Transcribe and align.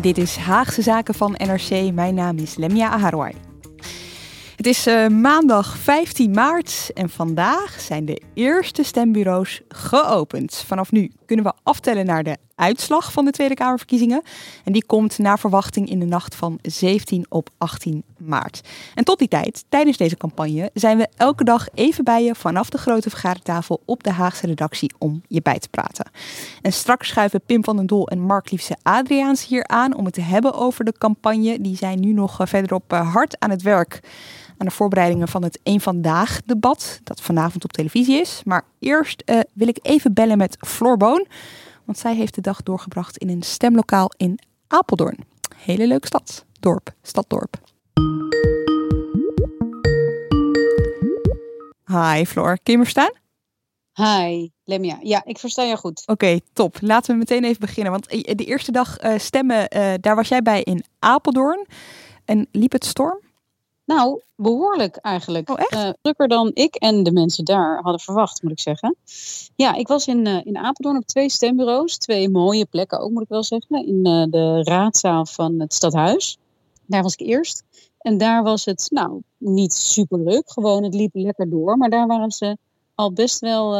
Dit 0.00 0.18
is 0.18 0.36
Haagse 0.36 0.82
Zaken 0.82 1.14
van 1.14 1.34
NRC. 1.36 1.92
Mijn 1.92 2.14
naam 2.14 2.38
is 2.38 2.56
Lemia 2.56 2.90
Aharwai. 2.90 3.34
Het 4.56 4.66
is 4.66 4.86
uh, 4.86 5.06
maandag 5.08 5.76
15 5.76 6.30
maart 6.30 6.90
en 6.94 7.10
vandaag 7.10 7.80
zijn 7.80 8.04
de 8.04 8.22
eerste 8.34 8.82
stembureaus 8.82 9.60
geopend. 9.68 10.64
Vanaf 10.66 10.92
nu 10.92 11.12
kunnen 11.26 11.44
we 11.44 11.52
aftellen 11.62 12.06
naar 12.06 12.22
de 12.22 12.36
uitslag 12.60 13.12
van 13.12 13.24
de 13.24 13.30
Tweede 13.30 13.54
Kamerverkiezingen. 13.54 14.22
En 14.64 14.72
die 14.72 14.84
komt 14.86 15.18
naar 15.18 15.38
verwachting 15.38 15.90
in 15.90 15.98
de 15.98 16.06
nacht 16.06 16.34
van 16.34 16.58
17 16.62 17.26
op 17.28 17.50
18 17.58 18.02
maart. 18.16 18.60
En 18.94 19.04
tot 19.04 19.18
die 19.18 19.28
tijd, 19.28 19.64
tijdens 19.68 19.96
deze 19.96 20.16
campagne, 20.16 20.70
zijn 20.74 20.98
we 20.98 21.08
elke 21.16 21.44
dag 21.44 21.68
even 21.74 22.04
bij 22.04 22.24
je 22.24 22.34
vanaf 22.34 22.70
de 22.70 22.78
grote 22.78 23.10
vergadertafel 23.10 23.82
op 23.84 24.02
de 24.02 24.10
Haagse 24.10 24.46
redactie 24.46 24.94
om 24.98 25.22
je 25.28 25.42
bij 25.42 25.58
te 25.58 25.68
praten. 25.68 26.10
En 26.62 26.72
straks 26.72 27.08
schuiven 27.08 27.40
Pim 27.46 27.64
van 27.64 27.76
den 27.76 27.86
Dol 27.86 28.08
en 28.08 28.20
Mark 28.20 28.50
Liefse 28.50 28.76
Adriaans 28.82 29.46
hier 29.46 29.66
aan 29.66 29.96
om 29.96 30.04
het 30.04 30.14
te 30.14 30.20
hebben 30.20 30.54
over 30.54 30.84
de 30.84 30.94
campagne. 30.98 31.60
Die 31.60 31.76
zijn 31.76 32.00
nu 32.00 32.12
nog 32.12 32.38
verderop 32.42 32.92
eh, 32.92 33.12
hard 33.12 33.36
aan 33.38 33.50
het 33.50 33.62
werk 33.62 34.00
aan 34.60 34.66
de 34.66 34.72
voorbereidingen 34.72 35.28
van 35.28 35.42
het 35.42 35.60
Eén 35.62 35.80
Vandaag 35.80 36.40
debat, 36.46 37.00
dat 37.04 37.20
vanavond 37.20 37.64
op 37.64 37.72
televisie 37.72 38.20
is. 38.20 38.42
Maar 38.44 38.64
eerst 38.78 39.22
uh, 39.26 39.40
wil 39.52 39.68
ik 39.68 39.78
even 39.82 40.14
bellen 40.14 40.38
met 40.38 40.56
Floor 40.60 40.96
Boon, 40.96 41.26
want 41.90 42.02
zij 42.02 42.14
heeft 42.14 42.34
de 42.34 42.40
dag 42.40 42.62
doorgebracht 42.62 43.16
in 43.16 43.28
een 43.28 43.42
stemlokaal 43.42 44.12
in 44.16 44.38
Apeldoorn. 44.66 45.18
Hele 45.56 45.86
leuke 45.86 46.06
stad, 46.06 46.44
dorp, 46.60 46.94
staddorp. 47.02 47.56
Hi 51.84 52.24
Floor, 52.26 52.58
kun 52.62 52.72
je 52.72 52.78
me 52.78 52.84
verstaan? 52.84 53.12
Hi, 53.92 54.50
Lemia. 54.64 54.98
Ja, 55.02 55.22
ik 55.24 55.38
versta 55.38 55.62
je 55.62 55.76
goed. 55.76 56.02
Oké, 56.06 56.40
top. 56.52 56.76
Laten 56.80 57.12
we 57.12 57.18
meteen 57.18 57.44
even 57.44 57.60
beginnen. 57.60 57.92
Want 57.92 58.08
de 58.08 58.44
eerste 58.44 58.72
dag 58.72 59.02
uh, 59.02 59.18
stemmen, 59.18 59.76
uh, 59.76 59.94
daar 60.00 60.16
was 60.16 60.28
jij 60.28 60.42
bij 60.42 60.62
in 60.62 60.84
Apeldoorn. 60.98 61.66
En 62.24 62.48
liep 62.52 62.72
het 62.72 62.84
storm? 62.84 63.20
Nou, 63.94 64.20
behoorlijk 64.36 64.96
eigenlijk. 64.96 65.50
Oh, 65.50 65.58
echt? 65.58 65.72
Uh, 65.72 65.90
drukker 66.02 66.28
dan 66.28 66.50
ik 66.54 66.74
en 66.74 67.02
de 67.02 67.12
mensen 67.12 67.44
daar 67.44 67.82
hadden 67.82 68.00
verwacht, 68.00 68.42
moet 68.42 68.52
ik 68.52 68.60
zeggen. 68.60 68.96
Ja, 69.56 69.74
ik 69.74 69.88
was 69.88 70.06
in, 70.06 70.26
uh, 70.26 70.46
in 70.46 70.56
Apeldoorn 70.56 70.96
op 70.96 71.06
twee 71.06 71.30
stembureaus. 71.30 71.98
Twee 71.98 72.28
mooie 72.28 72.64
plekken 72.64 73.00
ook, 73.00 73.10
moet 73.10 73.22
ik 73.22 73.28
wel 73.28 73.42
zeggen. 73.42 73.86
In 73.86 74.06
uh, 74.06 74.24
de 74.30 74.62
raadzaal 74.62 75.26
van 75.26 75.60
het 75.60 75.74
stadhuis. 75.74 76.38
Daar 76.86 77.02
was 77.02 77.12
ik 77.12 77.26
eerst. 77.26 77.62
En 77.98 78.18
daar 78.18 78.42
was 78.42 78.64
het, 78.64 78.86
nou, 78.90 79.22
niet 79.38 79.72
super 79.72 80.18
leuk. 80.18 80.50
Gewoon, 80.50 80.82
het 80.82 80.94
liep 80.94 81.14
lekker 81.14 81.50
door. 81.50 81.76
Maar 81.76 81.90
daar 81.90 82.06
waren 82.06 82.30
ze 82.30 82.56
al 82.94 83.12
best 83.12 83.40
wel, 83.40 83.74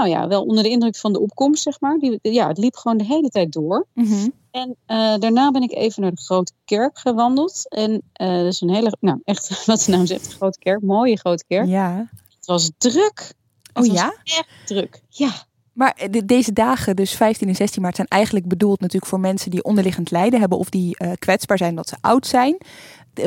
nou 0.00 0.12
ja, 0.12 0.28
wel 0.28 0.42
onder 0.42 0.62
de 0.62 0.68
indruk 0.68 0.96
van 0.96 1.12
de 1.12 1.20
opkomst, 1.20 1.62
zeg 1.62 1.80
maar. 1.80 1.98
Die, 1.98 2.18
ja, 2.22 2.48
het 2.48 2.58
liep 2.58 2.76
gewoon 2.76 2.96
de 2.96 3.04
hele 3.04 3.28
tijd 3.28 3.52
door. 3.52 3.86
Mm 3.94 4.04
-hmm. 4.04 4.32
En 4.50 4.76
uh, 4.86 5.18
daarna 5.18 5.50
ben 5.50 5.62
ik 5.62 5.72
even 5.72 6.02
naar 6.02 6.10
de 6.10 6.20
Grote 6.20 6.52
Kerk 6.64 6.98
gewandeld. 6.98 7.68
En 7.68 7.90
uh, 7.92 8.36
dat 8.36 8.52
is 8.52 8.60
een 8.60 8.70
hele, 8.70 8.96
nou 9.00 9.20
echt, 9.24 9.48
wat 9.66 9.80
de 9.80 9.90
naam 9.90 10.06
zegt, 10.06 10.34
Grote 10.34 10.58
Kerk. 10.58 10.82
Mooie 10.82 11.18
Grote 11.18 11.44
Kerk. 11.46 11.66
Ja. 11.66 12.08
Het 12.36 12.46
was 12.46 12.70
druk. 12.78 13.34
Oh 13.72 13.82
het 13.82 13.92
ja? 13.92 14.06
Was 14.06 14.38
echt 14.38 14.48
druk, 14.66 15.02
ja. 15.08 15.30
Maar 15.72 16.06
de, 16.10 16.24
deze 16.24 16.52
dagen, 16.52 16.96
dus 16.96 17.12
15 17.12 17.48
en 17.48 17.54
16 17.54 17.82
maart, 17.82 17.96
zijn 17.96 18.08
eigenlijk 18.08 18.48
bedoeld 18.48 18.80
natuurlijk 18.80 19.10
voor 19.10 19.20
mensen 19.20 19.50
die 19.50 19.64
onderliggend 19.64 20.10
lijden 20.10 20.40
hebben. 20.40 20.58
Of 20.58 20.68
die 20.68 20.96
uh, 20.98 21.10
kwetsbaar 21.18 21.58
zijn 21.58 21.70
omdat 21.70 21.88
ze 21.88 21.96
oud 22.00 22.26
zijn. 22.26 22.56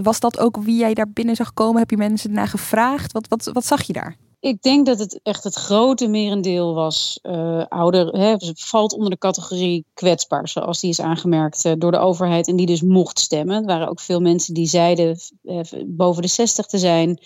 Was 0.02 0.20
dat 0.20 0.40
ook 0.40 0.58
wie 0.58 0.78
jij 0.78 0.94
daar 0.94 1.10
binnen 1.10 1.36
zag 1.36 1.54
komen? 1.54 1.80
Heb 1.80 1.90
je 1.90 1.98
mensen 1.98 2.32
naar 2.32 2.48
gevraagd? 2.48 3.12
Wat, 3.12 3.28
wat, 3.28 3.50
wat 3.54 3.66
zag 3.66 3.84
je 3.84 3.94
daar? 3.94 4.18
Ik 4.44 4.62
denk 4.62 4.86
dat 4.86 5.00
het 5.00 5.20
echt 5.22 5.44
het 5.44 5.56
grote 5.56 6.08
merendeel 6.08 6.74
was 6.74 7.20
uh, 7.22 7.66
ouder. 7.68 8.08
Hè, 8.08 8.36
valt 8.54 8.94
onder 8.94 9.10
de 9.10 9.18
categorie 9.18 9.86
kwetsbaar, 9.94 10.48
zoals 10.48 10.80
die 10.80 10.90
is 10.90 11.02
aangemerkt 11.02 11.66
uh, 11.66 11.74
door 11.78 11.92
de 11.92 11.98
overheid 11.98 12.48
en 12.48 12.56
die 12.56 12.66
dus 12.66 12.82
mocht 12.82 13.20
stemmen. 13.20 13.56
Er 13.56 13.66
waren 13.66 13.90
ook 13.90 14.00
veel 14.00 14.20
mensen 14.20 14.54
die 14.54 14.68
zeiden 14.68 15.18
uh, 15.44 15.60
boven 15.86 16.22
de 16.22 16.28
60 16.28 16.66
te 16.66 16.78
zijn, 16.78 17.20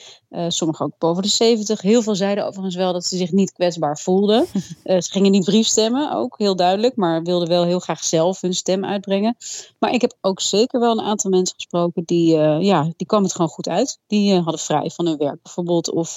sommigen 0.48 0.86
ook 0.86 0.98
boven 0.98 1.24
de 1.24 1.30
70. 1.30 1.82
Heel 1.82 2.02
veel 2.02 2.16
zeiden 2.16 2.46
overigens 2.46 2.76
wel 2.76 2.94
dat 2.94 3.06
ze 3.06 3.18
zich 3.18 3.32
niet 3.32 3.52
kwetsbaar 3.52 3.98
voelden. 3.98 4.46
ze 4.84 5.08
gingen 5.12 5.32
niet 5.32 5.46
briefstemmen, 5.46 6.14
ook 6.14 6.36
heel 6.38 6.56
duidelijk, 6.56 6.96
maar 6.96 7.24
wilden 7.24 7.48
wel 7.48 7.64
heel 7.64 7.80
graag 7.80 8.04
zelf 8.04 8.42
hun 8.42 8.54
stem 8.54 8.86
uitbrengen. 8.86 9.36
Maar 9.80 9.94
ik 9.94 10.02
heb 10.02 10.18
ook 10.22 10.42
zeker 10.42 10.80
wel 10.80 10.92
een 10.92 11.06
aantal 11.06 11.30
mensen 11.30 11.56
gesproken 11.56 12.04
die, 12.06 12.38
ja, 12.60 12.94
die 12.98 13.08
kwam 13.08 13.24
het 13.24 13.32
gewoon 13.32 13.50
goed 13.50 13.68
uit. 13.68 14.00
Die 14.08 14.34
hadden 14.34 14.60
vrij 14.60 14.90
van 14.90 15.06
hun 15.06 15.18
werk 15.18 15.42
bijvoorbeeld, 15.44 15.92
of 15.92 16.16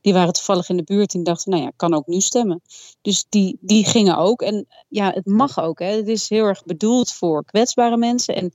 die 0.00 0.12
waren 0.12 0.37
toevallig 0.38 0.68
in 0.68 0.76
de 0.76 0.82
buurt 0.82 1.14
en 1.14 1.22
dachten, 1.22 1.50
nou 1.50 1.62
ja, 1.62 1.72
kan 1.76 1.94
ook 1.94 2.06
nu 2.06 2.20
stemmen. 2.20 2.60
Dus 3.00 3.26
die, 3.28 3.58
die 3.60 3.84
gingen 3.84 4.16
ook. 4.16 4.42
En 4.42 4.66
ja, 4.88 5.10
het 5.12 5.26
mag 5.26 5.60
ook. 5.60 5.78
Hè. 5.78 5.96
Het 5.96 6.08
is 6.08 6.28
heel 6.28 6.44
erg 6.44 6.64
bedoeld 6.64 7.12
voor 7.12 7.44
kwetsbare 7.44 7.96
mensen. 7.96 8.34
En 8.34 8.52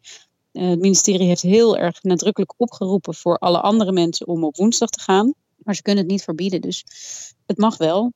uh, 0.52 0.70
het 0.70 0.80
ministerie 0.80 1.28
heeft 1.28 1.42
heel 1.42 1.78
erg 1.78 2.04
nadrukkelijk 2.04 2.54
opgeroepen 2.58 3.14
voor 3.14 3.38
alle 3.38 3.62
andere 3.62 3.92
mensen 3.92 4.28
om 4.28 4.44
op 4.44 4.58
woensdag 4.58 4.90
te 4.90 5.02
gaan. 5.02 5.34
Maar 5.58 5.76
ze 5.76 5.82
kunnen 5.82 6.04
het 6.04 6.12
niet 6.12 6.24
verbieden. 6.24 6.62
Dus 6.62 6.86
het 7.46 7.58
mag 7.58 7.78
wel. 7.78 8.12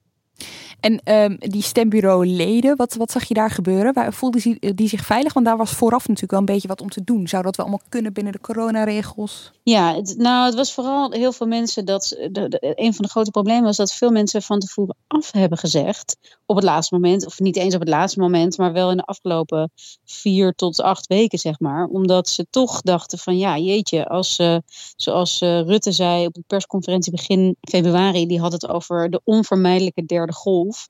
En 0.79 1.13
um, 1.13 1.37
die 1.39 1.61
stembureauleden, 1.61 2.75
wat, 2.75 2.95
wat 2.95 3.11
zag 3.11 3.23
je 3.23 3.33
daar 3.33 3.51
gebeuren? 3.51 3.93
Waar 3.93 4.13
voelden 4.13 4.41
die, 4.41 4.73
die 4.73 4.89
zich 4.89 5.05
veilig? 5.05 5.33
Want 5.33 5.45
daar 5.45 5.57
was 5.57 5.71
vooraf 5.71 6.01
natuurlijk 6.01 6.31
wel 6.31 6.39
een 6.39 6.45
beetje 6.45 6.67
wat 6.67 6.81
om 6.81 6.89
te 6.89 7.03
doen. 7.03 7.27
Zou 7.27 7.43
dat 7.43 7.55
wel 7.55 7.65
allemaal 7.65 7.85
kunnen 7.89 8.13
binnen 8.13 8.33
de 8.33 8.41
coronaregels? 8.41 9.51
Ja, 9.63 9.95
het, 9.95 10.15
nou, 10.17 10.45
het 10.45 10.55
was 10.55 10.73
vooral 10.73 11.11
heel 11.11 11.31
veel 11.31 11.47
mensen 11.47 11.85
dat. 11.85 12.15
Een 12.59 12.93
van 12.93 13.05
de 13.05 13.11
grote 13.11 13.31
problemen 13.31 13.63
was 13.63 13.77
dat 13.77 13.93
veel 13.93 14.11
mensen 14.11 14.41
van 14.41 14.59
tevoren 14.59 14.95
af 15.07 15.31
hebben 15.31 15.57
gezegd. 15.57 16.17
Op 16.49 16.55
het 16.55 16.65
laatste 16.65 16.95
moment, 16.95 17.25
of 17.25 17.39
niet 17.39 17.55
eens 17.55 17.73
op 17.73 17.79
het 17.79 17.89
laatste 17.89 18.19
moment, 18.19 18.57
maar 18.57 18.73
wel 18.73 18.91
in 18.91 18.97
de 18.97 19.03
afgelopen 19.03 19.71
vier 20.05 20.53
tot 20.53 20.81
acht 20.81 21.07
weken, 21.07 21.39
zeg 21.39 21.59
maar. 21.59 21.85
Omdat 21.85 22.29
ze 22.29 22.47
toch 22.49 22.81
dachten: 22.81 23.17
van 23.17 23.37
ja, 23.37 23.57
jeetje, 23.57 24.07
als, 24.07 24.39
uh, 24.39 24.57
zoals 24.95 25.41
uh, 25.41 25.61
Rutte 25.61 25.91
zei 25.91 26.25
op 26.25 26.33
de 26.33 26.43
persconferentie 26.47 27.11
begin 27.11 27.57
februari, 27.61 28.25
die 28.27 28.39
had 28.39 28.51
het 28.51 28.67
over 28.67 29.09
de 29.09 29.21
onvermijdelijke 29.23 30.05
derde 30.05 30.33
golf. 30.33 30.87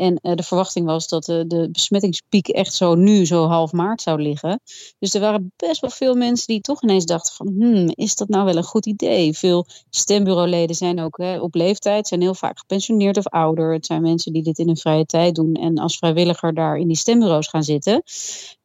En 0.00 0.18
uh, 0.22 0.34
de 0.34 0.42
verwachting 0.42 0.86
was 0.86 1.08
dat 1.08 1.28
uh, 1.28 1.40
de 1.46 1.68
besmettingspiek 1.72 2.48
echt 2.48 2.74
zo 2.74 2.94
nu, 2.94 3.26
zo 3.26 3.46
half 3.46 3.72
maart 3.72 4.02
zou 4.02 4.22
liggen. 4.22 4.60
Dus 4.98 5.14
er 5.14 5.20
waren 5.20 5.52
best 5.56 5.80
wel 5.80 5.90
veel 5.90 6.14
mensen 6.14 6.46
die 6.46 6.60
toch 6.60 6.82
ineens 6.82 7.04
dachten 7.04 7.34
van, 7.34 7.46
hmm, 7.58 7.92
is 7.94 8.14
dat 8.14 8.28
nou 8.28 8.44
wel 8.44 8.56
een 8.56 8.62
goed 8.62 8.86
idee? 8.86 9.32
Veel 9.36 9.66
stembureauleden 9.90 10.76
zijn 10.76 11.00
ook 11.00 11.18
hè, 11.18 11.40
op 11.40 11.54
leeftijd, 11.54 12.08
zijn 12.08 12.20
heel 12.20 12.34
vaak 12.34 12.58
gepensioneerd 12.58 13.16
of 13.16 13.26
ouder. 13.26 13.72
Het 13.72 13.86
zijn 13.86 14.02
mensen 14.02 14.32
die 14.32 14.42
dit 14.42 14.58
in 14.58 14.66
hun 14.66 14.76
vrije 14.76 15.06
tijd 15.06 15.34
doen 15.34 15.54
en 15.54 15.78
als 15.78 15.96
vrijwilliger 15.96 16.54
daar 16.54 16.76
in 16.76 16.86
die 16.86 16.96
stembureaus 16.96 17.48
gaan 17.48 17.64
zitten. 17.64 18.02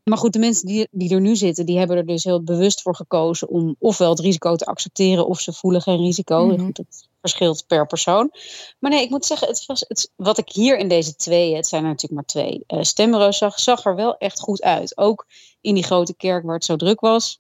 Maar 0.04 0.18
goed, 0.18 0.34
de 0.34 0.40
mensen 0.40 0.68
die, 0.68 0.88
die 0.92 1.14
er 1.14 1.22
nu 1.22 1.36
zitten, 1.36 1.66
die 1.66 1.78
hebben 1.78 1.98
er 1.98 2.06
dus 2.06 2.24
heel 2.24 2.44
bewust 2.44 2.82
voor 2.82 2.96
gekozen 2.96 3.50
om 3.50 3.76
ofwel 3.80 4.10
het 4.10 4.20
risico 4.20 4.56
te 4.56 4.66
accepteren 4.66 5.28
of 5.28 5.40
ze 5.40 5.54
voelen 5.54 5.82
geen 5.82 5.98
risico. 5.98 6.46
Mhm. 6.46 6.54
Mm 6.54 6.60
-hmm. 6.60 6.70
Dat 6.74 7.08
verschilt 7.30 7.68
per 7.68 7.86
persoon. 7.86 8.32
Maar 8.80 8.92
nee, 8.92 9.04
ik 9.04 9.10
moet 9.10 9.26
zeggen, 9.26 9.48
het 9.48 9.66
was, 9.66 9.86
het, 9.88 10.12
wat 10.16 10.38
ik 10.38 10.50
hier 10.50 10.78
in 10.78 10.88
deze 10.88 11.16
twee, 11.16 11.56
het 11.56 11.68
zijn 11.68 11.84
er 11.84 11.90
natuurlijk 11.90 12.14
maar 12.14 12.44
twee, 12.44 12.64
uh, 12.68 12.84
stembureaus 12.84 13.38
zag, 13.38 13.60
zag 13.60 13.86
er 13.86 13.96
wel 13.96 14.18
echt 14.18 14.40
goed 14.40 14.62
uit. 14.62 14.98
Ook 14.98 15.26
in 15.62 15.74
die 15.74 15.84
grote 15.84 16.16
kerk 16.16 16.46
waar 16.46 16.56
het 16.56 16.66
zo 16.66 16.76
druk 16.76 17.00
was. 17.00 17.40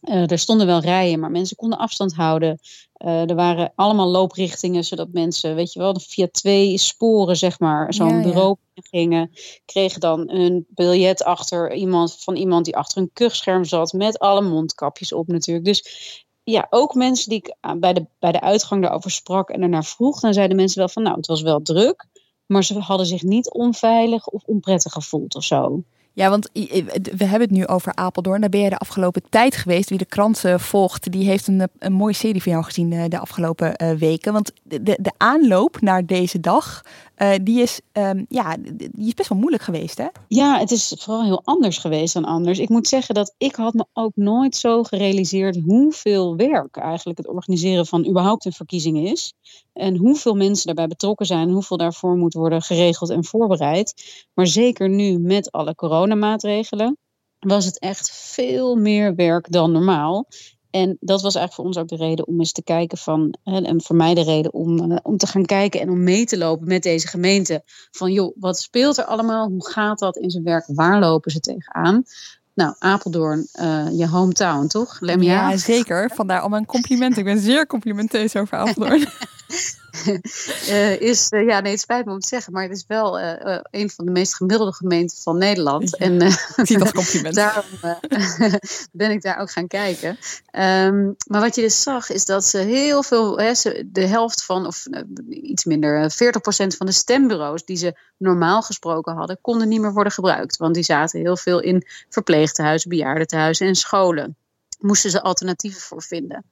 er 0.00 0.38
stonden 0.38 0.66
wel 0.66 0.80
rijen, 0.80 1.20
maar 1.20 1.30
mensen 1.30 1.56
konden 1.56 1.78
afstand 1.78 2.14
houden. 2.14 2.58
er 2.96 3.34
waren 3.34 3.72
allemaal 3.74 4.08
looprichtingen, 4.08 4.84
zodat 4.84 5.08
mensen, 5.12 5.54
weet 5.54 5.72
je 5.72 5.78
wel, 5.78 6.00
via 6.00 6.28
twee 6.30 6.78
sporen, 6.78 7.36
zeg 7.36 7.58
maar, 7.58 7.94
zo'n 7.94 8.22
bureau 8.22 8.56
gingen. 8.74 9.30
Kregen 9.64 10.00
dan 10.00 10.30
een 10.30 10.66
biljet 10.68 11.22
achter 11.22 11.74
iemand 11.74 12.16
van 12.22 12.36
iemand 12.36 12.64
die 12.64 12.76
achter 12.76 13.02
een 13.02 13.10
kuchscherm 13.12 13.64
zat, 13.64 13.92
met 13.92 14.18
alle 14.18 14.40
mondkapjes 14.40 15.12
op 15.12 15.26
natuurlijk. 15.26 15.66
Dus 15.66 15.82
ja, 16.52 16.66
ook 16.70 16.94
mensen 16.94 17.28
die 17.28 17.38
ik 17.38 17.56
bij 17.80 17.92
de, 17.92 18.06
bij 18.18 18.32
de 18.32 18.40
uitgang 18.40 18.82
daarover 18.82 19.10
sprak 19.10 19.50
en 19.50 19.62
ernaar 19.62 19.84
vroeg, 19.84 20.20
dan 20.20 20.34
zeiden 20.34 20.56
mensen 20.56 20.78
wel 20.78 20.88
van, 20.88 21.02
nou, 21.02 21.16
het 21.16 21.26
was 21.26 21.42
wel 21.42 21.62
druk, 21.62 22.06
maar 22.46 22.64
ze 22.64 22.78
hadden 22.78 23.06
zich 23.06 23.22
niet 23.22 23.52
onveilig 23.52 24.26
of 24.26 24.42
onprettig 24.44 24.92
gevoeld 24.92 25.34
of 25.34 25.44
zo. 25.44 25.82
Ja, 26.12 26.30
want 26.30 26.50
we 27.16 27.24
hebben 27.24 27.40
het 27.40 27.50
nu 27.50 27.66
over 27.66 27.94
Apeldoorn. 27.94 28.40
Daar 28.40 28.50
ben 28.50 28.60
je 28.60 28.70
de 28.70 28.76
afgelopen 28.76 29.22
tijd 29.28 29.56
geweest. 29.56 29.88
Wie 29.88 29.98
de 29.98 30.04
kranten 30.04 30.60
volgt, 30.60 31.12
die 31.12 31.26
heeft 31.26 31.46
een, 31.46 31.68
een 31.78 31.92
mooie 31.92 32.14
serie 32.14 32.42
van 32.42 32.52
jou 32.52 32.64
gezien 32.64 32.92
eh, 32.92 33.04
de 33.08 33.18
afgelopen 33.18 33.76
eh, 33.76 33.90
weken. 33.90 34.32
Want 34.32 34.52
de, 34.62 34.80
de 34.82 35.12
aanloop 35.16 35.80
naar 35.80 36.06
deze 36.06 36.40
dag 36.40 36.82
uh, 37.16 37.32
die, 37.42 37.60
is, 37.62 37.80
um, 37.92 38.26
ja, 38.28 38.56
die 38.74 39.06
is 39.06 39.14
best 39.14 39.28
wel 39.28 39.38
moeilijk 39.38 39.62
geweest, 39.62 39.98
hè? 39.98 40.06
Ja, 40.28 40.58
het 40.58 40.70
is 40.70 40.94
vooral 40.98 41.24
heel 41.24 41.42
anders 41.44 41.78
geweest 41.78 42.14
dan 42.14 42.24
anders. 42.24 42.58
Ik 42.58 42.68
moet 42.68 42.88
zeggen 42.88 43.14
dat 43.14 43.34
ik 43.38 43.54
had 43.54 43.74
me 43.74 43.86
ook 43.92 44.12
nooit 44.14 44.56
zo 44.56 44.82
gerealiseerd 44.82 45.58
hoeveel 45.64 46.36
werk 46.36 46.76
eigenlijk 46.76 47.18
het 47.18 47.28
organiseren 47.28 47.86
van 47.86 48.08
überhaupt 48.08 48.44
een 48.44 48.52
verkiezing 48.52 49.08
is. 49.08 49.32
En 49.72 49.96
hoeveel 49.96 50.34
mensen 50.34 50.66
daarbij 50.66 50.86
betrokken 50.86 51.26
zijn, 51.26 51.50
hoeveel 51.50 51.76
daarvoor 51.76 52.16
moet 52.16 52.34
worden 52.34 52.62
geregeld 52.62 53.10
en 53.10 53.24
voorbereid. 53.24 54.24
Maar 54.34 54.46
zeker 54.46 54.88
nu 54.88 55.18
met 55.18 55.52
alle 55.52 55.74
coronamaatregelen 55.74 56.98
was 57.38 57.64
het 57.64 57.78
echt 57.78 58.10
veel 58.10 58.76
meer 58.76 59.14
werk 59.14 59.50
dan 59.52 59.72
normaal. 59.72 60.26
En 60.70 60.96
dat 61.00 61.22
was 61.22 61.34
eigenlijk 61.34 61.54
voor 61.54 61.64
ons 61.64 61.76
ook 61.76 61.98
de 61.98 62.04
reden 62.06 62.26
om 62.26 62.38
eens 62.38 62.52
te 62.52 62.62
kijken 62.62 62.98
van, 62.98 63.34
en 63.44 63.82
voor 63.82 63.96
mij 63.96 64.14
de 64.14 64.22
reden 64.22 64.52
om, 64.52 64.92
eh, 64.92 64.98
om 65.02 65.16
te 65.16 65.26
gaan 65.26 65.44
kijken 65.44 65.80
en 65.80 65.90
om 65.90 66.02
mee 66.02 66.24
te 66.24 66.38
lopen 66.38 66.68
met 66.68 66.82
deze 66.82 67.08
gemeente. 67.08 67.62
Van 67.90 68.12
joh, 68.12 68.36
wat 68.38 68.58
speelt 68.58 68.98
er 68.98 69.04
allemaal? 69.04 69.48
Hoe 69.48 69.68
gaat 69.68 69.98
dat 69.98 70.16
in 70.16 70.30
zijn 70.30 70.44
werk? 70.44 70.64
Waar 70.66 71.00
lopen 71.00 71.30
ze 71.30 71.40
tegenaan? 71.40 72.04
Nou, 72.54 72.74
Apeldoorn, 72.78 73.46
uh, 73.60 73.98
je 73.98 74.08
hometown, 74.08 74.66
toch? 74.66 75.00
Lemja? 75.00 75.50
Ja, 75.50 75.56
zeker. 75.56 76.10
Vandaar 76.14 76.40
al 76.40 76.48
mijn 76.48 76.66
complimenten. 76.66 77.18
Ik 77.18 77.24
ben 77.24 77.38
zeer 77.38 77.66
complimenteus 77.66 78.36
over 78.36 78.58
Apeldoorn. 78.58 79.06
uh, 80.68 81.00
is, 81.10 81.30
uh, 81.30 81.46
ja, 81.46 81.60
nee, 81.60 81.72
het 81.72 81.80
spijt 81.80 82.04
me 82.04 82.12
om 82.12 82.20
te 82.20 82.28
zeggen, 82.28 82.52
maar 82.52 82.62
het 82.62 82.76
is 82.76 82.84
wel 82.86 83.20
uh, 83.20 83.60
een 83.70 83.90
van 83.90 84.04
de 84.04 84.10
meest 84.10 84.34
gemiddelde 84.34 84.72
gemeenten 84.72 85.16
van 85.22 85.38
Nederland. 85.38 85.96
Ja, 85.98 86.06
en 86.06 86.18
dat 86.78 86.92
compliment. 87.02 87.34
daarom 87.34 87.64
ben 88.92 89.10
ik 89.10 89.22
daar 89.22 89.38
ook 89.38 89.50
gaan 89.50 89.66
kijken. 89.66 90.08
Um, 90.52 91.16
maar 91.26 91.40
wat 91.40 91.54
je 91.54 91.60
dus 91.60 91.82
zag, 91.82 92.10
is 92.10 92.24
dat 92.24 92.44
ze 92.44 92.58
heel 92.58 93.02
veel, 93.02 93.38
hè, 93.38 93.54
ze, 93.54 93.88
de 93.92 94.06
helft 94.06 94.44
van, 94.44 94.66
of 94.66 94.86
iets 95.28 95.64
minder, 95.64 96.12
40% 96.12 96.16
van 96.76 96.86
de 96.86 96.92
stembureaus 96.92 97.64
die 97.64 97.76
ze 97.76 97.98
normaal 98.16 98.62
gesproken 98.62 99.14
hadden, 99.14 99.38
konden 99.40 99.68
niet 99.68 99.80
meer 99.80 99.92
worden 99.92 100.12
gebruikt. 100.12 100.56
Want 100.56 100.74
die 100.74 100.84
zaten 100.84 101.20
heel 101.20 101.36
veel 101.36 101.60
in 101.60 101.86
verpleegtehuizen, 102.08 102.90
bejaardentehuizen 102.90 103.66
en 103.66 103.74
scholen. 103.74 104.36
Moesten 104.78 105.10
ze 105.10 105.22
alternatieven 105.22 105.80
voor 105.80 106.02
vinden 106.02 106.44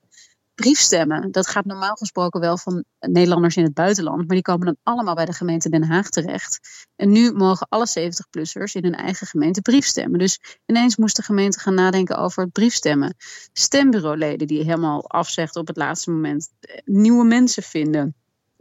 briefstemmen, 0.55 1.33
dat 1.33 1.47
gaat 1.47 1.65
normaal 1.65 1.95
gesproken 1.95 2.41
wel 2.41 2.59
van 2.59 2.85
Nederlanders 3.01 3.57
in 3.57 3.65
het 3.65 3.75
buitenland, 3.75 4.17
maar 4.17 4.27
die 4.27 4.43
komen 4.43 4.67
dan 4.67 4.77
allemaal 4.83 5.15
bij 5.15 5.25
de 5.25 5.33
gemeente 5.33 5.69
Den 5.69 5.85
Haag 5.85 6.09
terecht. 6.09 6.61
En 6.97 7.13
nu 7.13 7.33
mogen 7.33 7.67
alle 7.69 7.89
70-plussers 7.89 8.73
in 8.73 8.83
hun 8.83 8.95
eigen 8.95 9.27
gemeente 9.27 9.61
briefstemmen. 9.61 10.19
Dus 10.19 10.41
ineens 10.67 10.97
moest 10.97 11.17
de 11.17 11.23
gemeente 11.23 11.61
gaan 11.61 11.75
nadenken 11.75 12.17
over 12.17 12.43
het 12.43 12.53
briefstemmen. 12.53 13.15
Stembureauleden 13.53 14.47
die 14.47 14.65
helemaal 14.65 15.09
afzeggen 15.09 15.61
op 15.61 15.67
het 15.67 15.77
laatste 15.77 16.11
moment. 16.11 16.49
Nieuwe 16.85 17.25
mensen 17.25 17.63
vinden. 17.63 18.15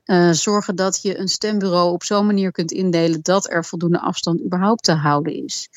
Uh, 0.06 0.31
zorgen 0.31 0.75
dat 0.75 1.01
je 1.01 1.18
een 1.18 1.28
stembureau 1.28 1.92
op 1.92 2.04
zo'n 2.04 2.25
manier 2.25 2.51
kunt 2.51 2.72
indelen 2.72 3.22
dat 3.22 3.50
er 3.50 3.66
voldoende 3.66 4.00
afstand 4.00 4.44
überhaupt 4.44 4.84
te 4.84 4.92
houden 4.92 5.44
is. 5.44 5.69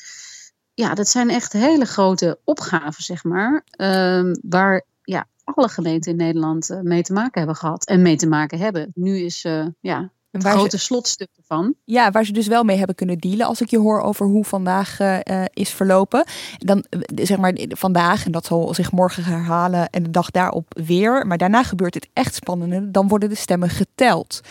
Ja, 0.73 0.93
dat 0.93 1.07
zijn 1.07 1.29
echt 1.29 1.53
hele 1.53 1.85
grote 1.85 2.39
opgaven, 2.43 3.03
zeg 3.03 3.23
maar. 3.23 3.63
Uh, 3.77 4.33
waar 4.41 4.85
ja, 5.03 5.27
alle 5.55 5.69
gemeenten 5.69 6.11
in 6.11 6.17
Nederland 6.17 6.69
uh, 6.69 6.79
mee 6.81 7.01
te 7.01 7.13
maken 7.13 7.39
hebben 7.39 7.55
gehad 7.55 7.85
en 7.85 8.01
mee 8.01 8.15
te 8.15 8.27
maken 8.27 8.59
hebben. 8.59 8.91
Nu 8.93 9.17
is 9.17 9.45
uh, 9.45 9.65
ja, 9.79 10.11
het 10.31 10.43
grote 10.43 10.77
ze, 10.77 10.83
slotstuk 10.83 11.29
ervan. 11.37 11.75
Ja, 11.83 12.11
waar 12.11 12.25
ze 12.25 12.31
dus 12.31 12.47
wel 12.47 12.63
mee 12.63 12.77
hebben 12.77 12.95
kunnen 12.95 13.17
dealen. 13.17 13.45
Als 13.45 13.61
ik 13.61 13.69
je 13.69 13.79
hoor 13.79 14.01
over 14.01 14.25
hoe 14.25 14.45
vandaag 14.45 14.99
uh, 14.99 15.45
is 15.53 15.69
verlopen. 15.69 16.25
Dan 16.57 16.85
zeg 17.15 17.37
maar 17.37 17.57
vandaag, 17.69 18.25
en 18.25 18.31
dat 18.31 18.45
zal 18.45 18.73
zich 18.73 18.91
morgen 18.91 19.23
herhalen 19.23 19.89
en 19.89 20.03
de 20.03 20.09
dag 20.09 20.31
daarop 20.31 20.79
weer. 20.85 21.27
Maar 21.27 21.37
daarna 21.37 21.63
gebeurt 21.63 21.93
het 21.93 22.09
echt 22.13 22.35
spannende. 22.35 22.91
Dan 22.91 23.07
worden 23.07 23.29
de 23.29 23.35
stemmen 23.35 23.69
geteld. 23.69 24.41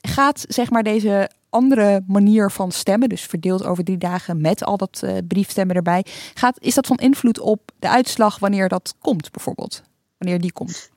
Gaat 0.00 0.44
zeg 0.48 0.70
maar 0.70 0.82
deze 0.82 1.30
andere 1.48 2.04
manier 2.06 2.50
van 2.50 2.70
stemmen, 2.70 3.08
dus 3.08 3.22
verdeeld 3.22 3.64
over 3.64 3.84
drie 3.84 3.98
dagen 3.98 4.40
met 4.40 4.64
al 4.64 4.76
dat 4.76 5.02
briefstemmen 5.28 5.76
erbij. 5.76 6.04
Gaat, 6.34 6.56
is 6.60 6.74
dat 6.74 6.86
van 6.86 6.96
invloed 6.96 7.40
op 7.40 7.70
de 7.78 7.88
uitslag 7.88 8.38
wanneer 8.38 8.68
dat 8.68 8.94
komt 8.98 9.30
bijvoorbeeld? 9.30 9.82
Wanneer 10.22 10.40
die 10.40 10.52
komt? 10.52 10.90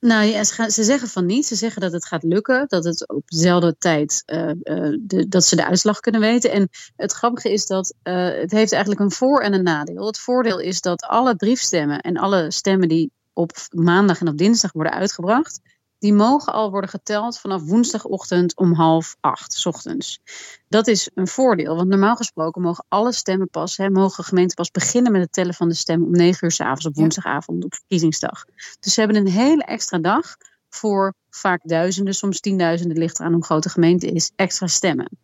Nou 0.00 0.24
ja, 0.24 0.44
ze, 0.44 0.54
gaan, 0.54 0.70
ze, 0.70 0.84
zeggen 0.84 1.08
van 1.08 1.26
niet. 1.26 1.46
Ze 1.46 1.54
zeggen 1.54 1.80
dat 1.80 1.92
het 1.92 2.06
gaat 2.06 2.22
lukken. 2.22 2.64
Dat 2.68 2.84
het 2.84 3.08
op 3.08 3.22
dezelfde 3.30 3.76
tijd 3.78 4.22
uh, 4.26 4.48
uh, 4.48 4.98
de, 5.00 5.28
dat 5.28 5.44
ze 5.44 5.56
de 5.56 5.66
uitslag 5.66 6.00
kunnen 6.00 6.20
weten. 6.20 6.50
En 6.50 6.68
het 6.96 7.12
grappige 7.12 7.52
is 7.52 7.66
dat 7.66 7.94
uh, 8.02 8.14
het 8.40 8.50
heeft 8.50 8.72
eigenlijk 8.72 9.02
een 9.02 9.10
voor- 9.10 9.40
en 9.40 9.54
een 9.54 9.62
nadeel. 9.62 10.06
Het 10.06 10.18
voordeel 10.18 10.58
is 10.58 10.80
dat 10.80 11.02
alle 11.02 11.36
briefstemmen 11.36 12.00
en 12.00 12.16
alle 12.16 12.50
stemmen 12.50 12.88
die 12.88 13.10
op 13.32 13.52
maandag 13.70 14.20
en 14.20 14.28
op 14.28 14.38
dinsdag 14.38 14.72
worden 14.72 14.92
uitgebracht, 14.92 15.60
die 16.02 16.12
mogen 16.12 16.52
al 16.52 16.70
worden 16.70 16.90
geteld 16.90 17.38
vanaf 17.38 17.62
woensdagochtend 17.62 18.56
om 18.56 18.72
half 18.72 19.16
acht 19.20 19.66
ochtends. 19.66 20.20
Dat 20.68 20.86
is 20.86 21.10
een 21.14 21.26
voordeel, 21.26 21.76
want 21.76 21.88
normaal 21.88 22.16
gesproken 22.16 22.62
mogen 22.62 22.84
alle 22.88 23.12
stemmen 23.12 23.48
pas, 23.48 23.76
hè, 23.76 23.90
mogen 23.90 24.24
gemeenten 24.24 24.56
pas 24.56 24.70
beginnen 24.70 25.12
met 25.12 25.20
het 25.20 25.32
tellen 25.32 25.54
van 25.54 25.68
de 25.68 25.74
stemmen 25.74 26.08
om 26.08 26.14
negen 26.14 26.44
uur 26.44 26.50
s 26.50 26.60
avonds 26.60 26.86
op 26.86 26.94
woensdagavond 26.94 27.64
op 27.64 27.74
verkiezingsdag. 27.74 28.44
Dus 28.80 28.94
ze 28.94 29.00
hebben 29.00 29.18
een 29.18 29.28
hele 29.28 29.64
extra 29.64 29.98
dag 29.98 30.36
voor 30.68 31.14
vaak 31.30 31.60
duizenden, 31.64 32.14
soms 32.14 32.40
tienduizenden, 32.40 32.98
ligt 32.98 33.20
eraan 33.20 33.32
hoe 33.32 33.44
groot 33.44 33.62
de 33.62 33.68
gemeente 33.68 34.06
is, 34.06 34.32
extra 34.36 34.66
stemmen. 34.66 35.18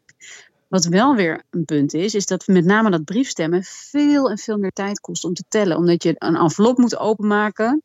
Wat 0.68 0.84
wel 0.84 1.14
weer 1.14 1.42
een 1.50 1.64
punt 1.64 1.94
is, 1.94 2.14
is 2.14 2.26
dat 2.26 2.46
met 2.46 2.64
name 2.64 2.90
dat 2.90 3.04
briefstemmen 3.04 3.62
veel 3.64 4.30
en 4.30 4.38
veel 4.38 4.58
meer 4.58 4.72
tijd 4.72 5.00
kost 5.00 5.24
om 5.24 5.34
te 5.34 5.44
tellen. 5.48 5.76
Omdat 5.76 6.02
je 6.02 6.14
een 6.18 6.36
envelop 6.36 6.78
moet 6.78 6.98
openmaken 6.98 7.82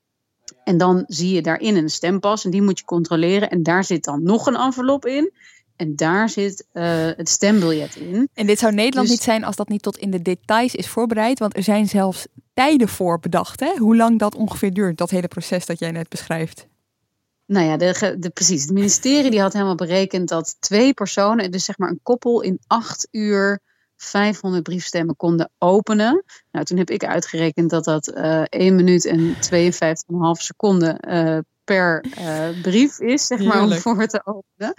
en 0.63 0.77
dan 0.77 1.03
zie 1.07 1.33
je 1.33 1.41
daarin 1.41 1.75
een 1.75 1.89
stempas 1.89 2.45
en 2.45 2.51
die 2.51 2.61
moet 2.61 2.79
je 2.79 2.85
controleren. 2.85 3.49
En 3.49 3.63
daar 3.63 3.83
zit 3.83 4.03
dan 4.03 4.23
nog 4.23 4.47
een 4.47 4.55
envelop 4.55 5.05
in. 5.05 5.31
En 5.75 5.95
daar 5.95 6.29
zit 6.29 6.67
uh, 6.73 6.83
het 7.15 7.29
stembiljet 7.29 7.95
in. 7.95 8.29
En 8.33 8.45
dit 8.45 8.59
zou 8.59 8.73
Nederland 8.73 9.07
dus... 9.07 9.15
niet 9.15 9.25
zijn 9.25 9.43
als 9.43 9.55
dat 9.55 9.69
niet 9.69 9.81
tot 9.81 9.97
in 9.97 10.11
de 10.11 10.21
details 10.21 10.75
is 10.75 10.87
voorbereid. 10.87 11.39
Want 11.39 11.55
er 11.55 11.63
zijn 11.63 11.87
zelfs 11.87 12.27
tijden 12.53 12.87
voor 12.87 13.19
bedacht. 13.19 13.59
Hè? 13.59 13.75
Hoe 13.77 13.95
lang 13.95 14.19
dat 14.19 14.35
ongeveer 14.35 14.73
duurt, 14.73 14.97
dat 14.97 15.09
hele 15.09 15.27
proces 15.27 15.65
dat 15.65 15.79
jij 15.79 15.91
net 15.91 16.09
beschrijft. 16.09 16.67
Nou 17.45 17.65
ja, 17.65 17.77
de, 17.77 18.15
de, 18.19 18.29
precies. 18.29 18.61
Het 18.61 18.71
ministerie 18.71 19.31
die 19.31 19.41
had 19.41 19.53
helemaal 19.53 19.75
berekend 19.75 20.29
dat 20.29 20.55
twee 20.59 20.93
personen, 20.93 21.51
dus 21.51 21.65
zeg 21.65 21.77
maar 21.77 21.89
een 21.89 21.99
koppel, 22.03 22.41
in 22.41 22.59
acht 22.67 23.07
uur 23.11 23.59
500 24.03 24.63
briefstemmen 24.63 25.15
konden 25.15 25.51
openen. 25.57 26.23
Nou, 26.51 26.65
toen 26.65 26.77
heb 26.77 26.89
ik 26.89 27.05
uitgerekend 27.05 27.69
dat 27.69 27.83
dat 27.83 28.07
uh, 28.07 28.41
eh, 28.41 28.45
1 28.49 28.75
minuut 28.75 29.05
en 29.05 29.35
52,5 29.35 29.39
seconden 30.31 30.97
uh, 31.09 31.37
per 31.63 32.05
uh, 32.19 32.61
brief 32.61 32.99
is, 32.99 33.27
zeg 33.27 33.39
maar, 33.39 33.57
Heerlijk. 33.57 33.85
om 33.85 33.95
voor 33.95 34.07
te 34.07 34.21
openen. 34.25 34.73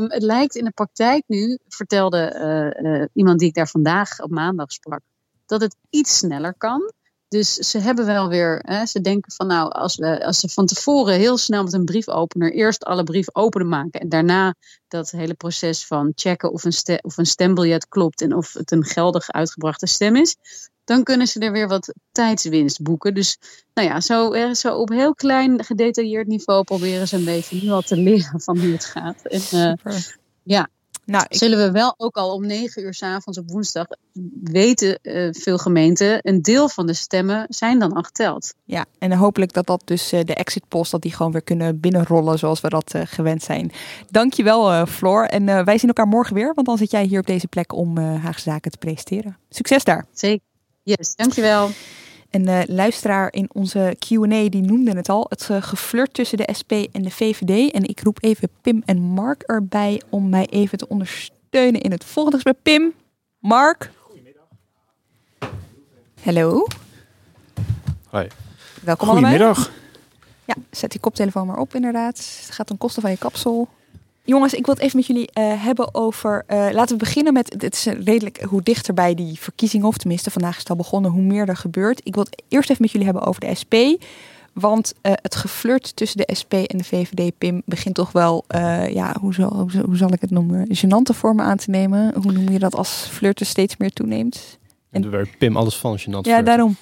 Um, 0.00 0.10
het 0.10 0.22
lijkt 0.22 0.54
in 0.54 0.64
de 0.64 0.70
praktijk 0.70 1.24
nu, 1.26 1.58
vertelde 1.68 3.10
iemand 3.12 3.38
die 3.38 3.48
ik 3.48 3.54
daar 3.54 3.68
vandaag 3.68 4.20
op 4.20 4.30
maandag 4.30 4.72
sprak, 4.72 5.00
dat 5.46 5.60
het 5.60 5.76
iets 5.90 6.16
sneller 6.16 6.54
kan. 6.54 6.92
Dus 7.34 7.54
ze 7.54 7.78
hebben 7.78 8.06
wel 8.06 8.28
weer, 8.28 8.62
hè, 8.66 8.86
ze 8.86 9.00
denken 9.00 9.32
van 9.32 9.46
nou, 9.46 9.72
als, 9.72 9.96
we, 9.96 10.24
als 10.24 10.38
ze 10.38 10.48
van 10.48 10.66
tevoren 10.66 11.14
heel 11.14 11.36
snel 11.36 11.62
met 11.62 11.72
een 11.72 11.84
briefopener 11.84 12.52
eerst 12.52 12.84
alle 12.84 13.04
brieven 13.04 13.34
openen 13.34 13.68
maken 13.68 14.00
en 14.00 14.08
daarna 14.08 14.54
dat 14.88 15.10
hele 15.10 15.34
proces 15.34 15.86
van 15.86 16.12
checken 16.14 16.52
of 16.52 16.64
een, 16.64 16.98
of 17.02 17.16
een 17.16 17.26
stembiljet 17.26 17.88
klopt 17.88 18.20
en 18.20 18.34
of 18.34 18.52
het 18.52 18.70
een 18.70 18.84
geldig 18.84 19.30
uitgebrachte 19.30 19.86
stem 19.86 20.16
is, 20.16 20.36
dan 20.84 21.02
kunnen 21.02 21.26
ze 21.26 21.40
er 21.40 21.52
weer 21.52 21.68
wat 21.68 21.94
tijdswinst 22.12 22.82
boeken. 22.82 23.14
Dus 23.14 23.38
nou 23.74 23.88
ja, 23.88 24.00
zo, 24.00 24.52
zo 24.52 24.76
op 24.76 24.88
heel 24.88 25.14
klein 25.14 25.64
gedetailleerd 25.64 26.26
niveau 26.26 26.64
proberen 26.64 27.08
ze 27.08 27.16
een 27.16 27.24
beetje 27.24 27.62
nu 27.62 27.70
al 27.70 27.82
te 27.82 27.96
leren 27.96 28.40
van 28.40 28.58
hoe 28.58 28.72
het 28.72 28.84
gaat. 28.84 29.22
En, 29.22 29.76
uh, 29.84 29.96
ja, 30.42 30.68
nou, 31.06 31.24
ik... 31.28 31.36
Zullen 31.36 31.58
we 31.58 31.70
wel 31.70 31.94
ook 31.96 32.16
al 32.16 32.34
om 32.34 32.46
negen 32.46 32.82
uur 32.82 32.94
s 32.94 33.02
avonds 33.02 33.38
op 33.38 33.50
woensdag 33.50 33.86
weten 34.42 34.98
uh, 35.02 35.28
veel 35.32 35.58
gemeenten, 35.58 36.18
een 36.22 36.42
deel 36.42 36.68
van 36.68 36.86
de 36.86 36.94
stemmen 36.94 37.46
zijn 37.48 37.78
dan 37.78 37.92
al 37.92 38.02
geteld. 38.02 38.54
Ja, 38.64 38.84
en 38.98 39.12
hopelijk 39.12 39.52
dat 39.52 39.66
dat 39.66 39.82
dus 39.84 40.12
uh, 40.12 40.20
de 40.24 40.34
exit 40.34 40.68
post, 40.68 40.90
dat 40.90 41.02
die 41.02 41.12
gewoon 41.12 41.32
weer 41.32 41.42
kunnen 41.42 41.80
binnenrollen 41.80 42.38
zoals 42.38 42.60
we 42.60 42.68
dat 42.68 42.94
uh, 42.94 43.02
gewend 43.04 43.42
zijn. 43.42 43.72
Dankjewel 44.10 44.86
Floor 44.86 45.24
en 45.24 45.64
wij 45.64 45.78
zien 45.78 45.88
elkaar 45.88 46.08
morgen 46.08 46.34
weer, 46.34 46.54
want 46.54 46.66
dan 46.66 46.78
zit 46.78 46.90
jij 46.90 47.04
hier 47.04 47.20
op 47.20 47.26
deze 47.26 47.48
plek 47.48 47.72
om 47.72 47.98
Haagse 47.98 48.42
Zaken 48.42 48.70
te 48.70 48.78
presenteren. 48.78 49.36
Succes 49.48 49.84
daar. 49.84 50.06
Zeker. 50.12 50.46
Yes, 50.82 51.14
dankjewel. 51.14 51.70
Een 52.34 52.48
uh, 52.48 52.60
luisteraar 52.66 53.32
in 53.32 53.48
onze 53.52 53.96
Q&A 53.98 54.48
die 54.48 54.62
noemde 54.62 54.90
het 54.96 55.08
al. 55.08 55.26
Het 55.28 55.48
uh, 55.50 55.62
geflirt 55.62 56.14
tussen 56.14 56.38
de 56.38 56.48
SP 56.58 56.72
en 56.72 57.02
de 57.02 57.10
VVD. 57.10 57.72
En 57.72 57.84
ik 57.84 58.00
roep 58.00 58.18
even 58.20 58.48
Pim 58.60 58.82
en 58.84 59.00
Mark 59.00 59.42
erbij 59.42 60.02
om 60.08 60.28
mij 60.28 60.46
even 60.46 60.78
te 60.78 60.88
ondersteunen 60.88 61.80
in 61.80 61.90
het 61.90 62.04
volgende 62.04 62.38
gesprek. 62.38 62.62
Pim, 62.62 62.92
Mark. 63.38 63.90
Goedemiddag. 63.98 64.44
Hallo. 66.22 66.66
Hoi. 68.08 68.28
Welkom 68.82 69.08
Goedemiddag. 69.08 69.56
allebei. 69.56 69.82
Ja, 70.44 70.54
zet 70.70 70.90
die 70.90 71.00
koptelefoon 71.00 71.46
maar 71.46 71.58
op 71.58 71.74
inderdaad. 71.74 72.16
Het 72.16 72.48
gaat 72.50 72.66
ten 72.66 72.78
koste 72.78 73.00
van 73.00 73.10
je 73.10 73.18
kapsel. 73.18 73.68
Jongens, 74.26 74.54
ik 74.54 74.66
wil 74.66 74.74
het 74.74 74.82
even 74.82 74.96
met 74.96 75.06
jullie 75.06 75.30
uh, 75.38 75.64
hebben 75.64 75.94
over. 75.94 76.44
Uh, 76.48 76.66
laten 76.72 76.98
we 76.98 77.04
beginnen 77.04 77.32
met. 77.32 77.52
Het 77.58 77.72
is 77.72 77.84
redelijk 77.84 78.42
hoe 78.42 78.62
dichter 78.62 78.94
bij 78.94 79.14
die 79.14 79.38
verkiezingen, 79.38 79.86
of 79.86 79.96
tenminste 79.96 80.30
vandaag 80.30 80.52
is 80.52 80.58
het 80.58 80.70
al 80.70 80.76
begonnen, 80.76 81.10
hoe 81.10 81.22
meer 81.22 81.48
er 81.48 81.56
gebeurt. 81.56 82.00
Ik 82.02 82.14
wil 82.14 82.24
het 82.24 82.42
eerst 82.48 82.70
even 82.70 82.82
met 82.82 82.90
jullie 82.90 83.06
hebben 83.06 83.26
over 83.26 83.40
de 83.40 83.54
SP. 83.60 83.74
Want 84.52 84.94
uh, 85.02 85.12
het 85.14 85.34
geflirt 85.34 85.96
tussen 85.96 86.18
de 86.18 86.34
SP 86.40 86.52
en 86.52 86.78
de 86.78 86.84
VVD, 86.84 87.38
Pim, 87.38 87.62
begint 87.64 87.94
toch 87.94 88.12
wel, 88.12 88.44
ja, 88.88 89.16
hoe 89.20 89.34
zal, 89.34 89.54
hoe, 89.54 89.70
hoe 89.84 89.96
zal 89.96 90.12
ik 90.12 90.20
het 90.20 90.30
noemen, 90.30 90.68
gênante 90.76 91.14
vormen 91.14 91.44
aan 91.44 91.56
te 91.56 91.70
nemen. 91.70 92.14
Hoe 92.22 92.32
noem 92.32 92.50
je 92.50 92.58
dat 92.58 92.74
als 92.74 92.90
flirten 92.90 93.46
steeds 93.46 93.76
meer 93.76 93.92
toeneemt? 93.92 94.58
En 94.90 95.10
waar 95.10 95.28
Pim 95.38 95.56
alles 95.56 95.76
van 95.76 95.98
gênant. 95.98 96.04
Ja, 96.04 96.20
flirten. 96.20 96.44
daarom. 96.44 96.76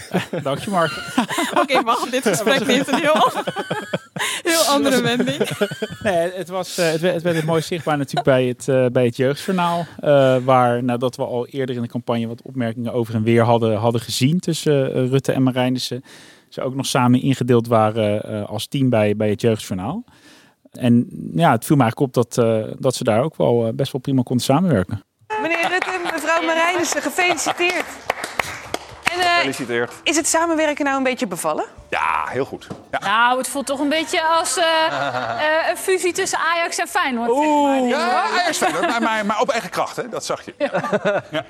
Dank 0.42 0.58
je, 0.58 0.70
Mark. 0.70 0.90
Oké, 1.50 1.60
okay, 1.60 1.82
wacht, 1.82 2.10
dit 2.10 2.22
gesprek 2.22 2.66
neemt 2.66 2.88
een 2.88 3.00
heel, 3.00 3.30
heel 4.42 4.60
andere 4.60 5.02
wending. 5.02 5.48
Nee, 6.02 6.30
het, 6.32 6.48
was, 6.48 6.78
uh, 6.78 6.90
het, 6.90 7.00
werd, 7.00 7.24
het 7.24 7.44
mooi 7.44 7.62
zichtbaar 7.62 7.96
natuurlijk 7.96 8.26
bij 8.26 8.44
het, 8.44 8.66
uh, 8.68 8.86
bij 8.86 9.04
het 9.04 9.16
Jeugdjournaal. 9.16 9.78
Uh, 10.00 10.36
waar 10.44 10.84
nadat 10.84 11.16
we 11.16 11.24
al 11.24 11.46
eerder 11.46 11.76
in 11.76 11.82
de 11.82 11.88
campagne 11.88 12.26
wat 12.26 12.42
opmerkingen 12.42 12.92
over 12.92 13.14
en 13.14 13.22
weer 13.22 13.42
hadden, 13.42 13.76
hadden 13.76 14.00
gezien 14.00 14.40
tussen 14.40 15.08
Rutte 15.08 15.32
en 15.32 15.42
Marijnissen. 15.42 16.02
Ze 16.48 16.62
ook 16.62 16.74
nog 16.74 16.86
samen 16.86 17.22
ingedeeld 17.22 17.66
waren 17.66 18.46
als 18.46 18.66
team 18.66 18.90
bij, 18.90 19.16
bij 19.16 19.30
het 19.30 19.40
Jeugdjournaal. 19.40 20.04
En 20.70 21.08
ja, 21.34 21.50
het 21.52 21.64
viel 21.64 21.76
me 21.76 21.82
eigenlijk 21.82 22.16
op 22.16 22.30
dat, 22.30 22.34
dat 22.80 22.94
ze 22.94 23.04
daar 23.04 23.22
ook 23.22 23.36
wel 23.36 23.72
best 23.74 23.92
wel 23.92 24.00
prima 24.00 24.22
konden 24.22 24.44
samenwerken. 24.44 25.04
Meneer 25.42 25.68
Rutte, 25.68 26.00
mevrouw 26.12 26.42
Marijnissen, 26.42 27.02
gefeliciteerd. 27.02 27.84
En, 29.12 29.18
uh, 29.18 29.34
Gefeliciteerd. 29.34 29.92
Is 30.02 30.16
het 30.16 30.26
samenwerken 30.26 30.84
nou 30.84 30.96
een 30.96 31.02
beetje 31.02 31.26
bevallen? 31.26 31.64
Ja, 31.90 32.24
heel 32.28 32.44
goed. 32.44 32.66
Ja. 32.90 32.98
Nou, 32.98 33.38
het 33.38 33.48
voelt 33.48 33.66
toch 33.66 33.80
een 33.80 33.88
beetje 33.88 34.22
als 34.22 34.58
uh, 34.58 34.64
uh, 34.90 35.68
een 35.70 35.76
fusie 35.76 36.12
tussen 36.12 36.38
Ajax 36.38 36.78
en 36.78 36.88
Feyenoord. 36.88 37.30
Oeh, 37.30 37.72
zeg 37.72 37.80
maar. 37.80 37.88
ja, 37.88 38.22
Ajax 38.22 38.58
Feyenoord, 38.58 38.86
maar, 38.86 39.02
maar, 39.02 39.26
maar, 39.26 39.40
op 39.40 39.48
eigen 39.48 39.70
kracht, 39.70 39.96
hè? 39.96 40.08
dat 40.08 40.24
zag 40.24 40.44
je. 40.44 40.54
Ja. 40.58 40.72
ja. 41.30 41.44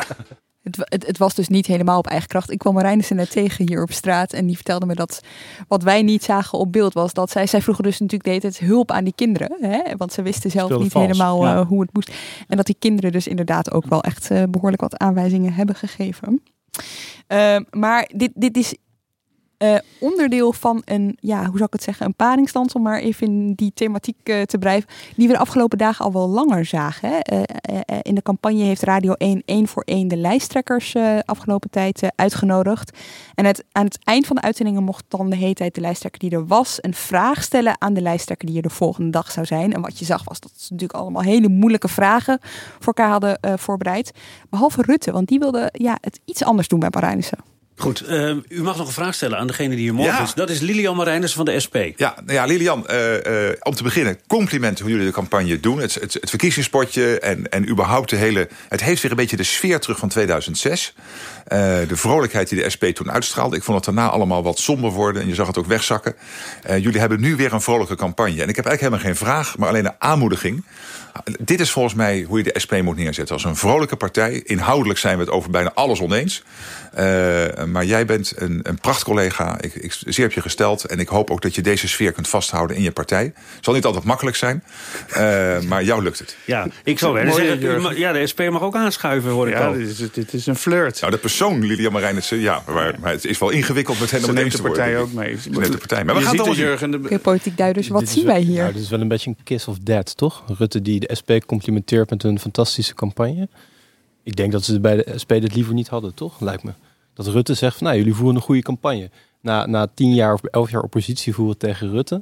Het, 0.63 0.77
het, 0.81 1.07
het, 1.07 1.19
was 1.19 1.35
dus 1.35 1.49
niet 1.49 1.67
helemaal 1.67 1.99
op 1.99 2.07
eigen 2.07 2.29
kracht. 2.29 2.51
Ik 2.51 2.59
kwam 2.59 2.75
Marijnissen 2.75 3.17
net 3.17 3.31
tegen 3.31 3.69
hier 3.69 3.83
op 3.83 3.93
straat 3.93 4.33
en 4.33 4.47
die 4.47 4.55
vertelde 4.55 4.87
me 4.87 4.95
dat 4.95 5.21
wat 5.69 5.83
wij 5.83 6.03
niet 6.03 6.25
zagen 6.25 6.59
op 6.59 6.73
beeld 6.73 6.93
was 6.93 7.13
dat 7.13 7.31
zij, 7.31 7.47
zij 7.47 7.63
vroegen 7.63 7.85
dus 7.85 8.01
natuurlijk 8.01 8.31
deed 8.31 8.43
het 8.43 8.59
hulp 8.59 8.91
aan 8.91 9.05
die 9.05 9.15
kinderen. 9.17 9.57
Hè? 9.61 9.97
Want 9.97 10.13
ze 10.13 10.23
wisten 10.23 10.51
zelf 10.51 10.79
niet 10.79 10.93
vals. 10.93 11.07
helemaal 11.07 11.45
ja. 11.45 11.65
hoe 11.65 11.81
het 11.81 11.93
moest. 11.93 12.13
En 12.49 12.57
dat 12.57 12.67
die 12.67 12.77
kinderen 12.79 13.13
dus 13.13 13.27
inderdaad 13.27 13.73
ook 13.73 13.87
wel 13.87 14.03
echt 14.03 14.51
behoorlijk 14.51 14.83
wat 14.83 14.99
aanwijzingen 14.99 15.53
hebben 15.53 15.75
gegeven. 15.75 16.43
Uh, 17.29 17.57
maar 17.71 18.11
dit, 18.15 18.31
dit 18.35 18.57
is 18.57 18.75
uh, 19.63 19.75
onderdeel 19.99 20.53
van 20.53 20.83
een, 20.85 21.17
ja, 21.21 21.39
hoe 21.39 21.53
zou 21.53 21.65
ik 21.65 21.73
het 21.73 21.83
zeggen, 21.83 22.07
een 22.07 22.15
paringsstand, 22.15 22.75
om 22.75 22.83
maar 22.83 23.01
even 23.01 23.27
in 23.27 23.53
die 23.55 23.73
thematiek 23.75 24.17
uh, 24.25 24.43
te 24.43 24.59
blijven, 24.59 24.89
die 25.17 25.27
we 25.27 25.33
de 25.33 25.39
afgelopen 25.39 25.79
dagen 25.79 26.05
al 26.05 26.13
wel 26.13 26.29
langer 26.29 26.65
zagen. 26.65 27.09
Hè? 27.09 27.19
Uh, 27.33 27.99
in 28.03 28.15
de 28.15 28.23
campagne 28.23 28.63
heeft 28.63 28.83
Radio 28.83 29.13
1 29.13 29.43
één 29.45 29.69
voor 29.69 29.83
één 29.83 30.09
de 30.09 30.17
lijsttrekkers 30.17 30.97
afgelopen 31.25 31.71
tijd 31.71 32.03
uitgenodigd. 32.17 32.99
En 33.35 33.45
het, 33.45 33.65
aan 33.73 33.85
het 33.85 33.99
eind 34.05 34.27
van 34.27 34.37
de 34.37 34.43
uitzendingen 34.43 34.83
mocht 34.83 35.05
dan 35.09 35.31
de 35.31 35.37
hele 35.37 35.55
tijd 35.55 35.75
de 35.75 35.81
lijsttrekker 35.81 36.21
die 36.21 36.31
er 36.31 36.47
was 36.47 36.79
een 36.81 36.95
vraag 36.95 37.43
stellen 37.43 37.81
aan 37.81 37.95
de 37.95 38.03
lijsttrekker 38.03 38.47
die 38.47 38.57
er 38.57 38.63
de 38.63 38.71
volgende 38.71 39.11
dag 39.11 39.31
zou 39.31 39.47
zijn. 39.47 39.73
En 39.73 39.81
wat 39.81 39.99
je 39.99 40.05
zag 40.05 40.25
was 40.25 40.41
dat 40.41 40.53
ze 40.57 40.73
natuurlijk 40.73 40.99
allemaal 40.99 41.23
hele 41.23 41.49
moeilijke 41.49 41.89
vragen 41.89 42.39
voor 42.79 42.95
elkaar 42.95 43.11
hadden 43.11 43.39
voorbereid. 43.59 44.13
Behalve 44.51 44.83
Rutte, 44.83 45.13
want 45.13 45.29
die 45.29 45.39
wilde 45.39 45.69
ja, 45.73 45.99
het 46.01 46.21
iets 46.25 46.45
anders 46.45 46.69
doen 46.69 46.79
bij 46.79 46.91
Marijnissen. 46.93 47.52
Goed, 47.77 48.09
uh, 48.09 48.37
u 48.49 48.63
mag 48.63 48.77
nog 48.77 48.87
een 48.87 48.93
vraag 48.93 49.15
stellen 49.15 49.39
aan 49.39 49.47
degene 49.47 49.69
die 49.69 49.79
hier 49.79 49.95
morgen 49.95 50.15
ja. 50.15 50.23
is. 50.23 50.35
Dat 50.35 50.51
is 50.51 50.61
Lilian 50.61 50.97
Marijners 50.97 51.33
van 51.33 51.45
de 51.45 51.61
SP. 51.65 51.77
Ja, 51.97 52.15
nou 52.25 52.33
ja 52.33 52.45
Lilian, 52.45 52.87
uh, 52.91 53.13
uh, 53.13 53.51
om 53.63 53.75
te 53.75 53.83
beginnen, 53.83 54.19
complimenten 54.27 54.85
hoe 54.85 54.93
jullie 54.93 55.07
de 55.07 55.13
campagne 55.13 55.61
doen. 55.61 55.79
Het, 55.79 55.95
het, 55.95 56.15
het 56.15 56.31
verkiezingspotje 56.31 57.19
en, 57.19 57.49
en 57.49 57.69
überhaupt 57.69 58.11
de 58.11 58.17
hele... 58.17 58.49
Het 58.69 58.83
heeft 58.83 59.03
weer 59.03 59.11
een 59.11 59.17
beetje 59.17 59.37
de 59.37 59.43
sfeer 59.43 59.81
terug 59.81 59.99
van 59.99 60.09
2006. 60.09 60.95
de 61.49 61.87
vrolijkheid 61.89 62.49
die 62.49 62.63
de 62.63 62.71
SP 62.75 62.85
toen 62.85 63.11
uitstraalde. 63.11 63.57
Ik 63.57 63.63
vond 63.63 63.87
het 63.87 63.95
daarna 63.95 64.11
allemaal 64.11 64.43
wat 64.43 64.59
somber 64.59 64.91
worden 64.91 65.23
en 65.23 65.29
je 65.29 65.35
zag 65.35 65.47
het 65.47 65.59
ook 65.59 65.67
wegzakken. 65.67 66.15
jullie 66.67 67.01
hebben 67.01 67.21
nu 67.21 67.37
weer 67.37 67.53
een 67.53 67.61
vrolijke 67.61 67.97
campagne. 67.97 68.43
En 68.43 68.49
ik 68.49 68.57
heb 68.57 68.67
eigenlijk 68.67 68.81
helemaal 68.81 69.05
geen 69.05 69.27
vraag, 69.27 69.59
maar 69.59 69.69
alleen 69.69 69.87
een 69.87 69.95
aanmoediging. 69.99 70.65
Dit 71.41 71.61
is 71.61 71.71
volgens 71.71 71.95
mij 71.95 72.25
hoe 72.29 72.39
je 72.39 72.53
de 72.53 72.61
SP 72.65 72.73
moet 72.83 72.97
neerzetten. 72.97 73.35
Als 73.35 73.45
een 73.45 73.57
vrolijke 73.57 73.97
partij. 73.97 74.43
Inhoudelijk 74.45 74.99
zijn 74.99 75.17
we 75.17 75.25
het 75.25 75.33
over 75.33 75.51
bijna 75.51 75.73
alles 75.75 76.01
oneens. 76.01 76.43
Uh, 76.99 77.65
maar 77.65 77.85
jij 77.85 78.05
bent 78.05 78.33
een, 78.37 78.61
een 78.63 78.79
prachtcollega. 78.79 79.61
Ik, 79.61 79.75
ik 79.75 79.93
zeer 79.93 80.25
heb 80.25 80.33
je 80.33 80.41
gesteld. 80.41 80.85
En 80.85 80.99
ik 80.99 81.09
hoop 81.09 81.31
ook 81.31 81.43
dat 81.43 81.55
je 81.55 81.63
deze 81.63 81.89
sfeer 81.89 82.13
kunt 82.13 82.29
vasthouden 82.29 82.77
in 82.77 82.83
je 82.83 82.93
partij. 82.93 83.25
Het 83.25 83.65
zal 83.65 83.75
niet 83.75 83.85
altijd 83.85 84.05
makkelijk 84.05 84.37
zijn. 84.37 84.63
Uh, 85.11 85.61
maar 85.61 85.85
jou 85.85 86.03
lukt 86.03 86.19
het. 86.19 86.37
Ja, 86.45 86.67
ik 86.85 86.99
zou 86.99 87.15
wel 87.15 87.33
zeggen. 87.33 87.99
Ja, 87.99 88.13
de 88.13 88.27
SP 88.33 88.41
mag 88.51 88.63
ook 88.63 88.77
aanschuiven, 88.77 89.31
hoor 89.31 89.49
ik 89.49 89.55
ja, 89.55 89.67
al. 89.67 89.73
Dit 89.73 89.89
is, 89.89 90.11
dit 90.13 90.33
is 90.33 90.47
een 90.47 90.57
flirt. 90.57 91.01
Nou, 91.01 91.13
de 91.13 91.19
persoon, 91.19 91.65
Lilian 91.65 91.93
Marijnissen, 91.93 92.39
ja. 92.39 92.63
Maar, 92.67 92.95
maar 93.01 93.13
het 93.13 93.25
is 93.25 93.39
wel 93.39 93.51
ingewikkeld 93.51 94.01
met 94.01 94.11
hen 94.11 94.25
om 94.25 94.35
neemt 94.35 94.57
de 94.57 94.63
partij 94.63 94.99
ook 94.99 95.13
mee. 95.13 95.39
Ze 95.41 95.51
neemt 95.51 95.73
de 95.73 95.79
partij. 95.79 96.05
Maar 96.05 96.15
we 96.15 96.21
gaan 96.21 96.39
allemaal 96.39 96.57
Jurgen, 96.57 96.91
de... 96.91 96.99
okay, 96.99 97.19
politiek 97.19 97.57
duiders, 97.57 97.89
wat 97.89 98.09
zien 98.09 98.27
wij 98.27 98.41
hier? 98.41 98.61
Nou, 98.61 98.73
dit 98.73 98.83
is 98.83 98.91
wel 98.91 99.01
een 99.01 99.09
beetje 99.09 99.31
een 99.31 99.45
kiss 99.45 99.69
of 99.69 99.79
death, 99.79 100.17
toch? 100.17 100.45
Rutte 100.59 100.83
die 100.83 101.01
de 101.01 101.15
SP 101.19 101.31
complimenteert 101.47 102.11
met 102.11 102.25
een 102.25 102.41
fantastische 102.41 102.95
campagne. 102.95 103.49
Ik 104.23 104.37
denk 104.37 104.53
dat 104.53 104.65
ze 104.65 104.81
bij 104.81 104.97
de 104.97 105.19
SP 105.23 105.29
dit 105.29 105.55
liever 105.55 105.75
niet 105.75 105.89
hadden, 105.89 106.15
toch? 106.15 106.41
Lijkt 106.41 106.63
me. 106.63 106.73
Dat 107.15 107.27
Rutte 107.27 107.55
zegt 107.55 107.77
van, 107.77 107.87
nou, 107.87 107.99
jullie 107.99 108.15
voeren 108.15 108.37
een 108.37 108.43
goede 108.43 108.63
campagne. 108.63 109.11
Na, 109.41 109.67
na 109.67 109.87
tien 109.95 110.15
jaar 110.15 110.33
of 110.33 110.43
elf 110.43 110.71
jaar 110.71 110.83
oppositie 110.83 111.35
voeren 111.35 111.59
tegen 111.59 111.91
Rutte. 111.91 112.15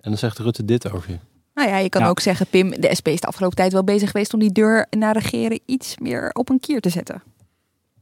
En 0.00 0.10
dan 0.10 0.18
zegt 0.18 0.38
Rutte 0.38 0.64
dit 0.64 0.92
over 0.92 1.10
je. 1.10 1.18
Nou 1.54 1.68
ja, 1.68 1.78
je 1.78 1.88
kan 1.88 2.02
ja. 2.02 2.08
ook 2.08 2.20
zeggen, 2.20 2.46
Pim, 2.46 2.80
de 2.80 2.94
SP 2.98 3.08
is 3.08 3.20
de 3.20 3.26
afgelopen 3.26 3.56
tijd 3.56 3.72
wel 3.72 3.84
bezig 3.84 4.10
geweest 4.10 4.34
om 4.34 4.40
die 4.40 4.52
deur 4.52 4.86
naar 4.90 5.12
regeren 5.12 5.60
iets 5.66 5.98
meer 5.98 6.30
op 6.32 6.48
een 6.48 6.60
kier 6.60 6.80
te 6.80 6.88
zetten. 6.88 7.22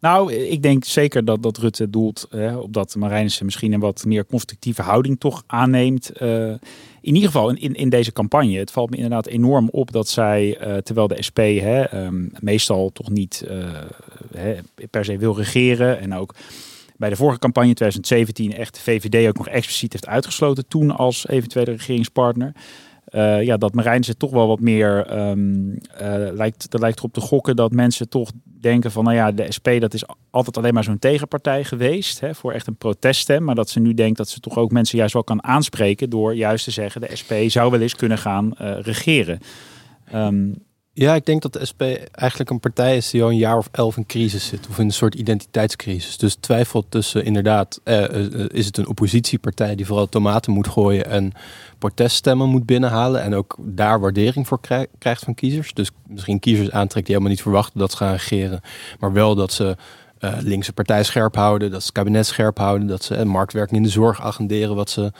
Nou, 0.07 0.33
ik 0.33 0.63
denk 0.63 0.85
zeker 0.85 1.25
dat, 1.25 1.43
dat 1.43 1.59
Rutte 1.59 1.91
doelt 1.91 2.27
hè, 2.31 2.57
op 2.57 2.73
dat 2.73 2.95
Marijnissen 2.97 3.45
misschien 3.45 3.73
een 3.73 3.81
wat 3.81 4.05
meer 4.05 4.27
constructieve 4.27 4.83
houding 4.83 5.21
toch 5.21 5.43
aanneemt. 5.47 6.23
Uh, 6.23 6.49
in 7.01 7.15
ieder 7.15 7.25
geval 7.25 7.51
in, 7.51 7.75
in 7.75 7.89
deze 7.89 8.13
campagne. 8.13 8.59
Het 8.59 8.71
valt 8.71 8.91
me 8.91 8.97
inderdaad 8.97 9.27
enorm 9.27 9.69
op 9.69 9.93
dat 9.93 10.09
zij, 10.09 10.59
uh, 10.61 10.77
terwijl 10.77 11.09
de 11.09 11.23
SP 11.29 11.39
hè, 11.39 12.05
um, 12.05 12.33
meestal 12.41 12.91
toch 12.93 13.11
niet 13.11 13.47
uh, 13.51 13.69
hè, 14.37 14.57
per 14.91 15.05
se 15.05 15.19
wil 15.19 15.37
regeren 15.37 16.01
en 16.01 16.15
ook 16.15 16.35
bij 16.97 17.09
de 17.09 17.17
vorige 17.17 17.39
campagne 17.39 17.75
2017 17.75 18.53
echt 18.53 18.75
de 18.75 18.81
VVD 18.81 19.29
ook 19.29 19.39
nog 19.39 19.49
expliciet 19.49 19.93
heeft 19.93 20.07
uitgesloten 20.07 20.69
toen 20.69 20.97
als 20.97 21.29
eventuele 21.29 21.71
regeringspartner. 21.71 22.53
Uh, 23.17 23.43
ja, 23.43 23.57
dat 23.57 23.75
Marijnissen 23.75 24.17
toch 24.17 24.31
wel 24.31 24.47
wat 24.47 24.61
meer 24.61 25.19
um, 25.19 25.79
lijkt, 26.33 26.73
er 26.73 26.81
lijkt 26.81 26.99
erop 26.99 27.13
te 27.13 27.21
gokken 27.21 27.57
dat 27.57 27.73
mensen 27.73 28.09
toch 28.09 28.31
denken 28.45 28.91
van, 28.91 29.05
nou 29.05 29.17
ja, 29.17 29.33
de 29.33 29.53
SP 29.57 29.69
dat 29.79 29.95
is 29.95 30.05
altijd 30.31 30.57
alleen 30.57 30.75
maar 30.75 30.85
zo'n 30.85 30.99
tegenpartij 30.99 31.65
geweest 31.65 32.21
hè, 32.21 32.35
voor 32.35 32.53
echt 32.53 32.67
een 32.67 32.77
proteststem, 32.77 33.45
maar 33.45 33.55
dat 33.55 33.71
ze 33.71 33.81
nu 33.81 33.95
denkt 33.95 34.17
dat 34.17 34.29
ze 34.29 34.41
toch 34.41 34.57
ook 34.57 34.71
mensen 34.71 34.99
juist 34.99 35.13
wel 35.13 35.25
kan 35.25 35.45
aanspreken 35.45 36.11
door 36.11 36.35
juist 36.35 36.65
te 36.65 36.71
zeggen 36.71 37.01
de 37.01 37.17
SP 37.21 37.33
zou 37.47 37.71
wel 37.71 37.81
eens 37.81 37.97
kunnen 37.97 38.19
gaan 38.19 38.55
uh, 38.61 38.77
regeren. 38.81 39.39
Um, 40.15 40.66
ja, 40.99 41.15
ik 41.15 41.27
denk 41.27 41.43
dat 41.43 41.53
de 41.53 41.67
SP 41.71 41.83
eigenlijk 42.13 42.51
een 42.51 42.61
partij 42.61 42.97
is 42.97 43.11
die 43.11 43.23
al 43.23 43.29
een 43.29 43.37
jaar 43.37 43.57
of 43.57 43.69
elf 43.73 43.97
in 43.97 44.07
crisis 44.07 44.47
zit. 44.47 44.67
Of 44.69 44.79
in 44.79 44.85
een 44.85 44.93
soort 44.93 45.15
identiteitscrisis. 45.15 46.19
Dus 46.19 46.35
twijfelt 46.35 46.87
tussen 46.89 47.25
inderdaad, 47.25 47.81
eh, 47.85 48.03
is 48.49 48.67
het 48.67 48.77
een 48.77 48.89
oppositiepartij 48.89 49.75
die 49.75 49.87
vooral 49.87 50.09
tomaten 50.09 50.53
moet 50.53 50.69
gooien 50.69 51.07
en 51.07 51.33
proteststemmen 51.79 52.49
moet 52.49 52.67
binnenhalen. 52.67 53.23
En 53.23 53.35
ook 53.35 53.57
daar 53.59 54.01
waardering 54.01 54.47
voor 54.47 54.61
krij 54.61 54.87
krijgt 54.99 55.25
van 55.25 55.35
kiezers. 55.35 55.75
Dus 55.75 55.91
misschien 56.07 56.39
kiezers 56.39 56.71
aantrekt 56.71 57.07
die 57.07 57.15
helemaal 57.15 57.35
niet 57.35 57.43
verwachten 57.43 57.79
dat 57.79 57.91
ze 57.91 57.97
gaan 57.97 58.13
regeren. 58.13 58.61
Maar 59.01 59.13
wel 59.13 59.35
dat 59.35 59.53
ze 59.53 59.77
uh, 60.21 60.37
linkse 60.41 60.73
partij 60.73 61.03
scherp 61.03 61.35
houden, 61.35 61.71
dat 61.71 61.81
ze 61.81 61.87
het 61.87 61.97
kabinet 61.97 62.27
scherp 62.27 62.59
houden. 62.59 62.87
Dat 62.87 63.05
ze 63.05 63.17
uh, 63.17 63.23
marktwerking 63.23 63.77
in 63.77 63.83
de 63.83 63.93
zorg 63.93 64.23
agenderen 64.23 64.75
wat 64.75 64.91
ze, 64.91 65.13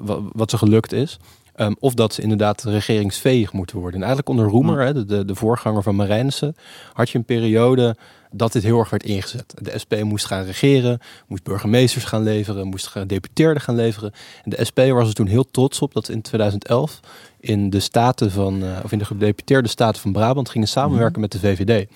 wat, 0.00 0.20
wat 0.32 0.50
ze 0.50 0.58
gelukt 0.58 0.92
is. 0.92 1.18
Um, 1.56 1.76
of 1.78 1.94
dat 1.94 2.14
ze 2.14 2.22
inderdaad 2.22 2.62
regeringsveeg 2.62 3.52
moeten 3.52 3.76
worden. 3.76 3.94
En 3.94 4.06
eigenlijk 4.06 4.28
onder 4.28 4.46
Roemer, 4.46 4.80
ja. 4.80 4.86
hè, 4.86 5.04
de, 5.04 5.24
de 5.24 5.34
voorganger 5.34 5.82
van 5.82 5.96
Marijnissen, 5.96 6.56
had 6.92 7.10
je 7.10 7.18
een 7.18 7.24
periode 7.24 7.96
dat 8.30 8.52
dit 8.52 8.62
heel 8.62 8.78
erg 8.78 8.90
werd 8.90 9.04
ingezet. 9.04 9.54
De 9.58 9.78
SP 9.82 9.92
moest 10.02 10.26
gaan 10.26 10.44
regeren, 10.44 10.98
moest 11.26 11.42
burgemeesters 11.42 12.04
gaan 12.04 12.22
leveren, 12.22 12.66
moest 12.66 12.86
gedeputeerden 12.86 13.62
gaan 13.62 13.74
leveren. 13.74 14.12
En 14.44 14.50
de 14.50 14.64
SP 14.68 14.78
was 14.78 15.08
er 15.08 15.14
toen 15.14 15.26
heel 15.26 15.50
trots 15.50 15.80
op 15.80 15.92
dat 15.92 16.08
in 16.08 16.22
2011 16.22 17.00
in 17.40 17.70
de 17.70 17.80
staten 17.80 18.30
van, 18.30 18.64
uh, 18.64 18.78
of 18.84 18.92
in 18.92 18.98
de 18.98 19.04
gedeputeerde 19.04 19.68
staten 19.68 20.02
van 20.02 20.12
Brabant 20.12 20.48
gingen 20.48 20.68
samenwerken 20.68 21.14
mm. 21.14 21.20
met 21.20 21.32
de 21.32 21.38
VVD. 21.38 21.88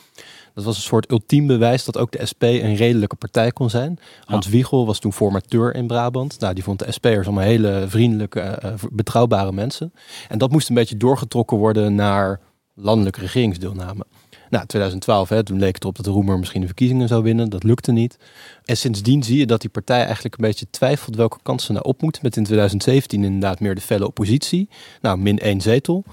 Dat 0.57 0.65
was 0.65 0.77
een 0.77 0.83
soort 0.83 1.11
ultiem 1.11 1.47
bewijs 1.47 1.85
dat 1.85 1.99
ook 1.99 2.13
de 2.13 2.27
SP 2.31 2.43
een 2.43 2.75
redelijke 2.75 3.17
partij 3.17 3.51
kon 3.51 3.71
zijn. 3.71 3.99
Hans 4.25 4.49
Wiegel 4.49 4.87
was 4.87 4.99
toen 4.99 5.13
formateur 5.13 5.75
in 5.75 5.87
Brabant. 5.87 6.41
Nou, 6.41 6.55
die 6.55 6.65
vond 6.65 6.79
de 6.79 6.93
SP'ers 6.93 7.27
allemaal 7.27 7.45
hele 7.45 7.85
vriendelijke, 7.89 8.41
eh, 8.41 8.73
betrouwbare 8.91 9.53
mensen. 9.53 9.93
En 10.29 10.39
dat 10.39 10.51
moest 10.51 10.69
een 10.69 10.75
beetje 10.75 10.97
doorgetrokken 10.97 11.57
worden 11.57 11.95
naar 11.95 12.41
landelijke 12.75 13.21
regeringsdeelname. 13.21 14.05
Nou, 14.51 14.67
2012, 14.67 15.29
hè, 15.29 15.43
toen 15.43 15.59
leek 15.59 15.75
het 15.75 15.83
erop 15.83 15.97
dat 15.97 16.05
de 16.05 16.11
Roemer 16.11 16.39
misschien 16.39 16.61
de 16.61 16.67
verkiezingen 16.67 17.09
zou 17.09 17.23
winnen. 17.23 17.51
Dat 17.51 17.63
lukte 17.63 17.93
niet. 17.93 18.19
En 18.65 18.77
sindsdien 18.77 19.23
zie 19.23 19.39
je 19.39 19.47
dat 19.47 19.61
die 19.61 19.71
partij 19.71 20.05
eigenlijk 20.05 20.35
een 20.35 20.45
beetje 20.45 20.67
twijfelt 20.71 21.17
welke 21.17 21.39
kansen 21.43 21.75
nou 21.75 21.87
op 21.87 22.03
moet. 22.03 22.23
Met 22.23 22.37
in 22.37 22.45
2017 22.45 23.25
inderdaad 23.25 23.61
meer 23.61 23.75
de 23.75 23.81
felle 23.81 24.07
oppositie. 24.07 24.69
Nou, 25.01 25.19
min 25.19 25.39
één 25.39 25.61
zetel. 25.61 26.05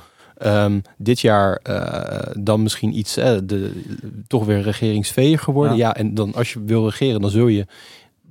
Ehm, 0.44 0.80
dit 0.98 1.20
jaar 1.20 1.60
uh, 1.70 2.44
dan 2.44 2.64
misschien 2.64 2.98
iets, 2.98 3.14
de, 3.14 3.84
toch 4.28 4.46
weer 4.46 4.62
regeringsveer 4.62 5.40
geworden. 5.40 5.78
Ja. 5.78 5.96
en 5.96 6.14
dan 6.14 6.34
als 6.34 6.54
je 6.54 6.64
wil 6.64 6.86
regeren, 6.86 7.22
dan 7.22 7.30
zul 7.30 7.48
je, 7.48 7.66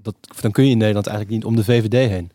dat, 0.03 0.15
dan 0.41 0.51
kun 0.51 0.65
je 0.65 0.71
in 0.71 0.79
Nederland 0.79 1.07
eigenlijk 1.07 1.37
niet 1.37 1.47
om 1.47 1.57
de 1.57 1.65
VVD 1.65 2.11
heen. 2.11 2.31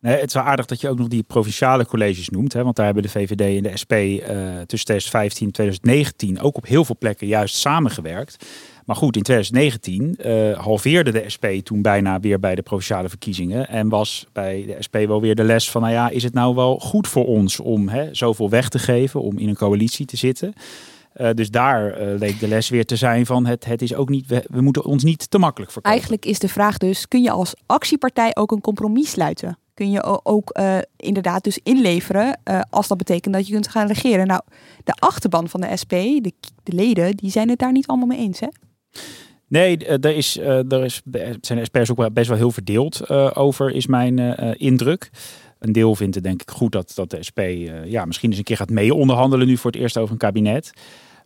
Nee, 0.00 0.16
het 0.16 0.26
is 0.26 0.34
wel 0.34 0.42
aardig 0.42 0.66
dat 0.66 0.80
je 0.80 0.88
ook 0.88 0.98
nog 0.98 1.08
die 1.08 1.22
provinciale 1.22 1.86
colleges 1.86 2.28
noemt. 2.28 2.52
Hè, 2.52 2.62
want 2.62 2.76
daar 2.76 2.84
hebben 2.84 3.02
de 3.02 3.08
VVD 3.08 3.40
en 3.40 3.62
de 3.62 3.76
SP 3.82 3.92
uh, 3.92 4.18
tussen 4.66 4.86
2015 4.86 5.46
en 5.46 5.52
2019 5.52 6.40
ook 6.40 6.56
op 6.56 6.66
heel 6.66 6.84
veel 6.84 6.96
plekken 6.98 7.26
juist 7.26 7.56
samengewerkt. 7.56 8.46
Maar 8.84 8.96
goed, 8.96 9.16
in 9.16 9.22
2019 9.22 10.16
uh, 10.26 10.58
halveerde 10.58 11.12
de 11.12 11.24
SP 11.34 11.46
toen 11.62 11.82
bijna 11.82 12.20
weer 12.20 12.40
bij 12.40 12.54
de 12.54 12.62
provinciale 12.62 13.08
verkiezingen. 13.08 13.68
En 13.68 13.88
was 13.88 14.26
bij 14.32 14.64
de 14.66 14.76
SP 14.86 14.96
wel 15.06 15.20
weer 15.20 15.34
de 15.34 15.44
les 15.44 15.70
van, 15.70 15.82
nou 15.82 15.92
ja, 15.92 16.08
is 16.08 16.22
het 16.22 16.34
nou 16.34 16.54
wel 16.54 16.78
goed 16.78 17.08
voor 17.08 17.26
ons 17.26 17.60
om 17.60 17.88
hè, 17.88 18.14
zoveel 18.14 18.50
weg 18.50 18.68
te 18.68 18.78
geven, 18.78 19.22
om 19.22 19.38
in 19.38 19.48
een 19.48 19.56
coalitie 19.56 20.06
te 20.06 20.16
zitten? 20.16 20.54
Uh, 21.16 21.30
dus 21.34 21.50
daar 21.50 22.02
uh, 22.02 22.18
leek 22.18 22.40
de 22.40 22.48
les 22.48 22.68
weer 22.68 22.84
te 22.84 22.96
zijn 22.96 23.26
van 23.26 23.46
het, 23.46 23.64
het 23.64 23.82
is 23.82 23.94
ook 23.94 24.08
niet, 24.08 24.26
we, 24.26 24.60
moeten 24.60 24.84
ons 24.84 25.04
niet 25.04 25.30
te 25.30 25.38
makkelijk 25.38 25.72
verkopen. 25.72 25.98
Eigenlijk 25.98 26.26
is 26.26 26.38
de 26.38 26.48
vraag 26.48 26.78
dus, 26.78 27.08
kun 27.08 27.22
je 27.22 27.30
als 27.30 27.54
actiepartij 27.66 28.30
ook 28.36 28.52
een 28.52 28.60
compromis 28.60 29.10
sluiten? 29.10 29.58
Kun 29.74 29.90
je 29.90 30.24
ook 30.24 30.60
inderdaad 30.96 31.44
dus 31.44 31.58
inleveren 31.62 32.40
als 32.70 32.88
dat 32.88 32.98
betekent 32.98 33.34
dat 33.34 33.46
je 33.46 33.52
kunt 33.52 33.68
gaan 33.68 33.86
regeren? 33.86 34.26
Nou, 34.26 34.40
de 34.84 34.92
achterban 34.92 35.48
van 35.48 35.60
de 35.60 35.76
SP, 35.82 35.90
de, 35.90 36.32
de 36.62 36.72
leden, 36.72 37.16
die 37.16 37.30
zijn 37.30 37.48
het 37.48 37.58
daar 37.58 37.72
niet 37.72 37.86
allemaal 37.86 38.06
mee 38.06 38.18
eens 38.18 38.40
hè? 38.40 38.48
Nee, 39.48 39.76
er, 39.76 40.16
is, 40.16 40.38
er 40.38 40.84
is, 40.84 41.02
zijn 41.40 41.58
experts 41.58 41.90
ook 41.90 42.12
best 42.12 42.28
wel 42.28 42.36
heel 42.36 42.50
verdeeld 42.50 43.10
over, 43.36 43.70
is 43.70 43.86
mijn 43.86 44.18
indruk. 44.58 45.10
Een 45.58 45.72
deel 45.72 45.94
vindt 45.94 46.14
het 46.14 46.24
denk 46.24 46.42
ik 46.42 46.50
goed 46.50 46.72
dat, 46.72 46.92
dat 46.94 47.10
de 47.10 47.22
SP 47.28 47.40
ja, 47.84 48.04
misschien 48.04 48.28
eens 48.28 48.38
een 48.38 48.44
keer 48.44 48.56
gaat 48.56 48.70
mee 48.70 48.94
onderhandelen 48.94 49.46
nu 49.46 49.56
voor 49.56 49.70
het 49.70 49.80
eerst 49.80 49.98
over 49.98 50.12
een 50.12 50.18
kabinet. 50.18 50.72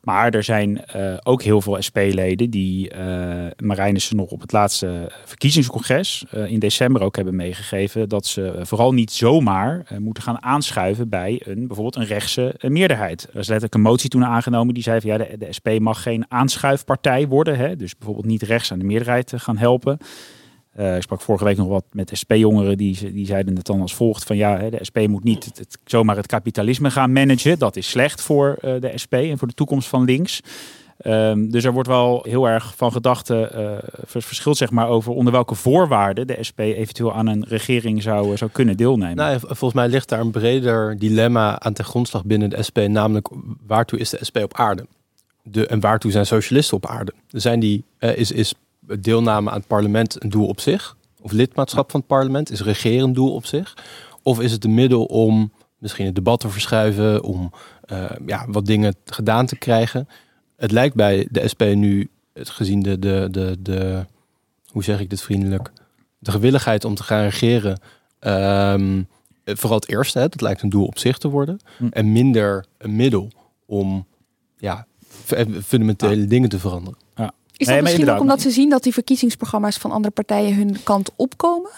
Maar 0.06 0.34
er 0.34 0.42
zijn 0.42 0.84
uh, 0.96 1.14
ook 1.22 1.42
heel 1.42 1.60
veel 1.60 1.82
SP-leden 1.82 2.50
die 2.50 2.94
uh, 2.94 3.46
Marijnissen 3.56 4.16
nog 4.16 4.30
op 4.30 4.40
het 4.40 4.52
laatste 4.52 5.12
verkiezingscongres 5.24 6.24
uh, 6.34 6.50
in 6.50 6.58
december 6.58 7.02
ook 7.02 7.16
hebben 7.16 7.36
meegegeven 7.36 8.08
dat 8.08 8.26
ze 8.26 8.60
vooral 8.62 8.92
niet 8.92 9.12
zomaar 9.12 9.86
moeten 9.98 10.22
gaan 10.22 10.42
aanschuiven 10.42 11.08
bij 11.08 11.42
een 11.44 11.66
bijvoorbeeld 11.66 11.96
een 11.96 12.06
rechtse 12.06 12.54
meerderheid. 12.60 13.22
Er 13.22 13.28
is 13.28 13.48
letterlijk 13.48 13.74
een 13.74 13.80
motie 13.80 14.10
toen 14.10 14.24
aangenomen 14.24 14.74
die 14.74 14.82
zei 14.82 15.00
van 15.00 15.10
ja, 15.10 15.16
de, 15.16 15.36
de 15.38 15.52
SP 15.58 15.68
mag 15.78 16.02
geen 16.02 16.24
aanschuifpartij 16.28 17.28
worden. 17.28 17.56
Hè? 17.56 17.76
Dus 17.76 17.96
bijvoorbeeld 17.96 18.26
niet 18.26 18.42
rechts 18.42 18.72
aan 18.72 18.78
de 18.78 18.84
meerderheid 18.84 19.32
gaan 19.36 19.56
helpen. 19.56 19.98
Uh, 20.78 20.96
ik 20.96 21.02
sprak 21.02 21.20
vorige 21.20 21.44
week 21.44 21.56
nog 21.56 21.68
wat 21.68 21.84
met 21.92 22.10
SP-jongeren 22.12 22.76
die, 22.76 23.12
die 23.12 23.26
zeiden 23.26 23.56
het 23.56 23.66
dan 23.66 23.80
als 23.80 23.94
volgt: 23.94 24.24
van 24.24 24.36
ja, 24.36 24.70
de 24.70 24.84
SP 24.88 24.98
moet 25.06 25.24
niet 25.24 25.66
zomaar 25.84 26.16
het 26.16 26.26
kapitalisme 26.26 26.90
gaan 26.90 27.12
managen. 27.12 27.58
Dat 27.58 27.76
is 27.76 27.88
slecht 27.88 28.22
voor 28.22 28.56
uh, 28.62 28.80
de 28.80 28.92
SP 29.02 29.14
en 29.14 29.38
voor 29.38 29.48
de 29.48 29.54
toekomst 29.54 29.88
van 29.88 30.04
links. 30.04 30.40
Um, 31.06 31.50
dus 31.50 31.64
er 31.64 31.72
wordt 31.72 31.88
wel 31.88 32.24
heel 32.28 32.48
erg 32.48 32.76
van 32.76 32.92
gedachten 32.92 33.60
uh, 33.60 33.76
verschilt 34.04 34.56
zeg 34.56 34.70
maar 34.70 34.88
over 34.88 35.12
onder 35.12 35.32
welke 35.32 35.54
voorwaarden 35.54 36.26
de 36.26 36.36
SP 36.48 36.58
eventueel 36.58 37.14
aan 37.14 37.26
een 37.26 37.44
regering 37.48 38.02
zou, 38.02 38.36
zou 38.36 38.50
kunnen 38.50 38.76
deelnemen. 38.76 39.16
Nou, 39.16 39.38
volgens 39.40 39.72
mij 39.72 39.88
ligt 39.88 40.08
daar 40.08 40.20
een 40.20 40.30
breder 40.30 40.98
dilemma 40.98 41.60
aan 41.60 41.72
ten 41.72 41.84
grondslag 41.84 42.24
binnen 42.24 42.50
de 42.50 42.62
SP, 42.68 42.78
namelijk 42.78 43.28
waartoe 43.66 43.98
is 43.98 44.10
de 44.10 44.24
SP 44.28 44.36
op 44.36 44.54
aarde? 44.54 44.86
De, 45.42 45.66
en 45.66 45.80
waartoe 45.80 46.10
zijn 46.10 46.26
socialisten 46.26 46.76
op 46.76 46.86
aarde? 46.86 47.12
Zijn 47.28 47.60
die, 47.60 47.84
is, 47.98 48.32
is 48.32 48.54
deelname 49.00 49.50
aan 49.50 49.56
het 49.56 49.66
parlement 49.66 50.22
een 50.22 50.28
doel 50.28 50.46
op 50.46 50.60
zich? 50.60 50.96
Of 51.20 51.32
lidmaatschap 51.32 51.90
van 51.90 52.00
het 52.00 52.08
parlement 52.08 52.50
is 52.50 52.62
regeren 52.62 53.04
een 53.04 53.12
doel 53.12 53.34
op 53.34 53.46
zich? 53.46 53.74
Of 54.22 54.40
is 54.40 54.52
het 54.52 54.64
een 54.64 54.74
middel 54.74 55.04
om 55.04 55.52
misschien 55.78 56.06
het 56.06 56.14
debat 56.14 56.40
te 56.40 56.48
verschuiven, 56.48 57.22
om 57.22 57.52
uh, 57.92 58.10
ja, 58.26 58.46
wat 58.48 58.66
dingen 58.66 58.94
gedaan 59.04 59.46
te 59.46 59.56
krijgen? 59.56 60.08
Het 60.56 60.70
lijkt 60.70 60.94
bij 60.94 61.28
de 61.30 61.48
SP 61.52 61.62
nu, 61.62 62.10
het 62.32 62.50
gezien 62.50 62.82
de, 62.82 62.98
de, 62.98 63.28
de, 63.30 63.56
de, 63.60 64.04
hoe 64.66 64.84
zeg 64.84 65.00
ik 65.00 65.10
dit 65.10 65.22
vriendelijk, 65.22 65.72
de 66.18 66.30
gewilligheid 66.30 66.84
om 66.84 66.94
te 66.94 67.02
gaan 67.02 67.22
regeren, 67.22 67.80
um, 68.20 69.08
vooral 69.44 69.78
het 69.78 69.88
eerste, 69.88 70.18
hè, 70.18 70.28
dat 70.28 70.40
lijkt 70.40 70.62
een 70.62 70.68
doel 70.68 70.86
op 70.86 70.98
zich 70.98 71.18
te 71.18 71.28
worden, 71.28 71.60
hm. 71.76 71.86
en 71.90 72.12
minder 72.12 72.64
een 72.78 72.96
middel 72.96 73.30
om 73.66 74.06
ja, 74.58 74.86
fundamentele 75.62 76.24
dingen 76.24 76.48
te 76.48 76.58
veranderen. 76.58 76.98
Is 77.56 77.66
dat 77.66 77.82
misschien 77.82 78.10
ook 78.10 78.20
omdat 78.20 78.40
ze 78.40 78.50
zien 78.50 78.70
dat 78.70 78.82
die 78.82 78.92
verkiezingsprogramma's 78.92 79.76
van 79.76 79.90
andere 79.90 80.14
partijen 80.14 80.54
hun 80.54 80.82
kant 80.82 81.10
opkomen? 81.16 81.70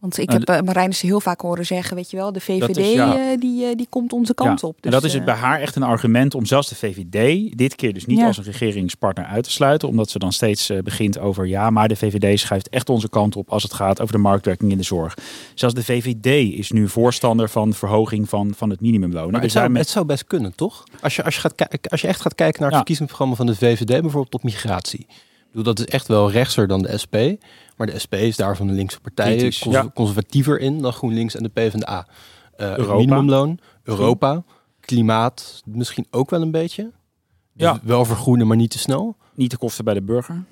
Want 0.00 0.18
ik 0.18 0.30
heb 0.30 0.50
uh, 0.50 0.60
Marijnissen 0.60 1.08
heel 1.08 1.20
vaak 1.20 1.40
horen 1.40 1.66
zeggen, 1.66 1.96
weet 1.96 2.10
je 2.10 2.16
wel, 2.16 2.32
de 2.32 2.40
VVD 2.40 2.76
is, 2.76 2.92
ja. 2.92 3.16
uh, 3.16 3.40
die, 3.40 3.64
uh, 3.64 3.76
die 3.76 3.86
komt 3.90 4.12
onze 4.12 4.34
kant 4.34 4.62
op. 4.62 4.74
Dus, 4.74 4.84
en 4.84 4.90
dat 4.90 5.04
is 5.04 5.12
het 5.12 5.24
bij 5.24 5.34
haar 5.34 5.60
echt 5.60 5.76
een 5.76 5.82
argument 5.82 6.34
om 6.34 6.46
zelfs 6.46 6.68
de 6.68 6.74
VVD 6.74 7.50
dit 7.58 7.74
keer 7.74 7.92
dus 7.94 8.06
niet 8.06 8.18
ja. 8.18 8.26
als 8.26 8.36
een 8.36 8.44
regeringspartner 8.44 9.26
uit 9.26 9.44
te 9.44 9.50
sluiten. 9.50 9.88
Omdat 9.88 10.10
ze 10.10 10.18
dan 10.18 10.32
steeds 10.32 10.72
begint 10.84 11.18
over, 11.18 11.46
ja, 11.46 11.70
maar 11.70 11.88
de 11.88 11.96
VVD 11.96 12.40
schuift 12.40 12.68
echt 12.68 12.90
onze 12.90 13.08
kant 13.08 13.36
op 13.36 13.50
als 13.50 13.62
het 13.62 13.72
gaat 13.74 14.00
over 14.00 14.14
de 14.14 14.20
marktwerking 14.20 14.70
in 14.70 14.78
de 14.78 14.84
zorg. 14.84 15.14
Zelfs 15.54 15.74
de 15.74 15.84
VVD 15.84 16.54
is 16.58 16.70
nu 16.70 16.88
voorstander 16.88 17.48
van 17.48 17.74
verhoging 17.74 18.28
van, 18.28 18.52
van 18.56 18.70
het 18.70 18.80
minimumloon. 18.80 19.30
Maar 19.30 19.42
het, 19.42 19.52
zou, 19.52 19.76
het 19.78 19.88
zou 19.88 20.06
best 20.06 20.24
kunnen, 20.24 20.54
toch? 20.54 20.84
Als 21.00 21.16
je, 21.16 21.24
als 21.24 21.34
je, 21.34 21.40
gaat 21.40 21.90
als 21.90 22.00
je 22.00 22.06
echt 22.06 22.20
gaat 22.20 22.34
kijken 22.34 22.60
naar 22.60 22.68
het 22.68 22.78
verkiezingsprogramma 22.78 23.36
van 23.36 23.46
de 23.46 23.56
VVD, 23.56 23.86
bijvoorbeeld 23.86 24.34
op 24.34 24.42
migratie. 24.42 25.06
Ik 25.48 25.54
bedoel, 25.54 25.74
dat 25.74 25.78
is 25.78 25.92
echt 25.92 26.08
wel 26.08 26.30
rechtser 26.30 26.66
dan 26.66 26.82
de 26.82 26.98
SP. 27.02 27.16
Maar 27.78 27.86
de 27.86 27.98
SP 28.04 28.14
is 28.14 28.36
daar 28.36 28.56
van 28.56 28.66
de 28.66 28.72
linkse 28.72 29.00
partijen 29.00 29.38
Kritisch, 29.38 29.58
cons 29.58 29.74
ja. 29.74 29.90
conservatiever 29.94 30.60
in 30.60 30.78
dan 30.78 30.92
GroenLinks 30.92 31.36
en 31.36 31.42
de 31.42 31.48
PvdA. 31.48 32.06
Uh, 32.60 32.76
Europa. 32.76 32.96
Minimumloon, 32.96 33.58
Europa, 33.82 34.44
klimaat 34.80 35.62
misschien 35.64 36.06
ook 36.10 36.30
wel 36.30 36.42
een 36.42 36.50
beetje. 36.50 36.82
Dus 37.52 37.68
ja. 37.68 37.80
Wel 37.82 38.04
vergroenen, 38.04 38.46
maar 38.46 38.56
niet 38.56 38.70
te 38.70 38.78
snel. 38.78 39.16
Niet 39.34 39.50
de 39.50 39.56
kosten 39.56 39.84
bij 39.84 39.94
de 39.94 40.02
burger. 40.02 40.44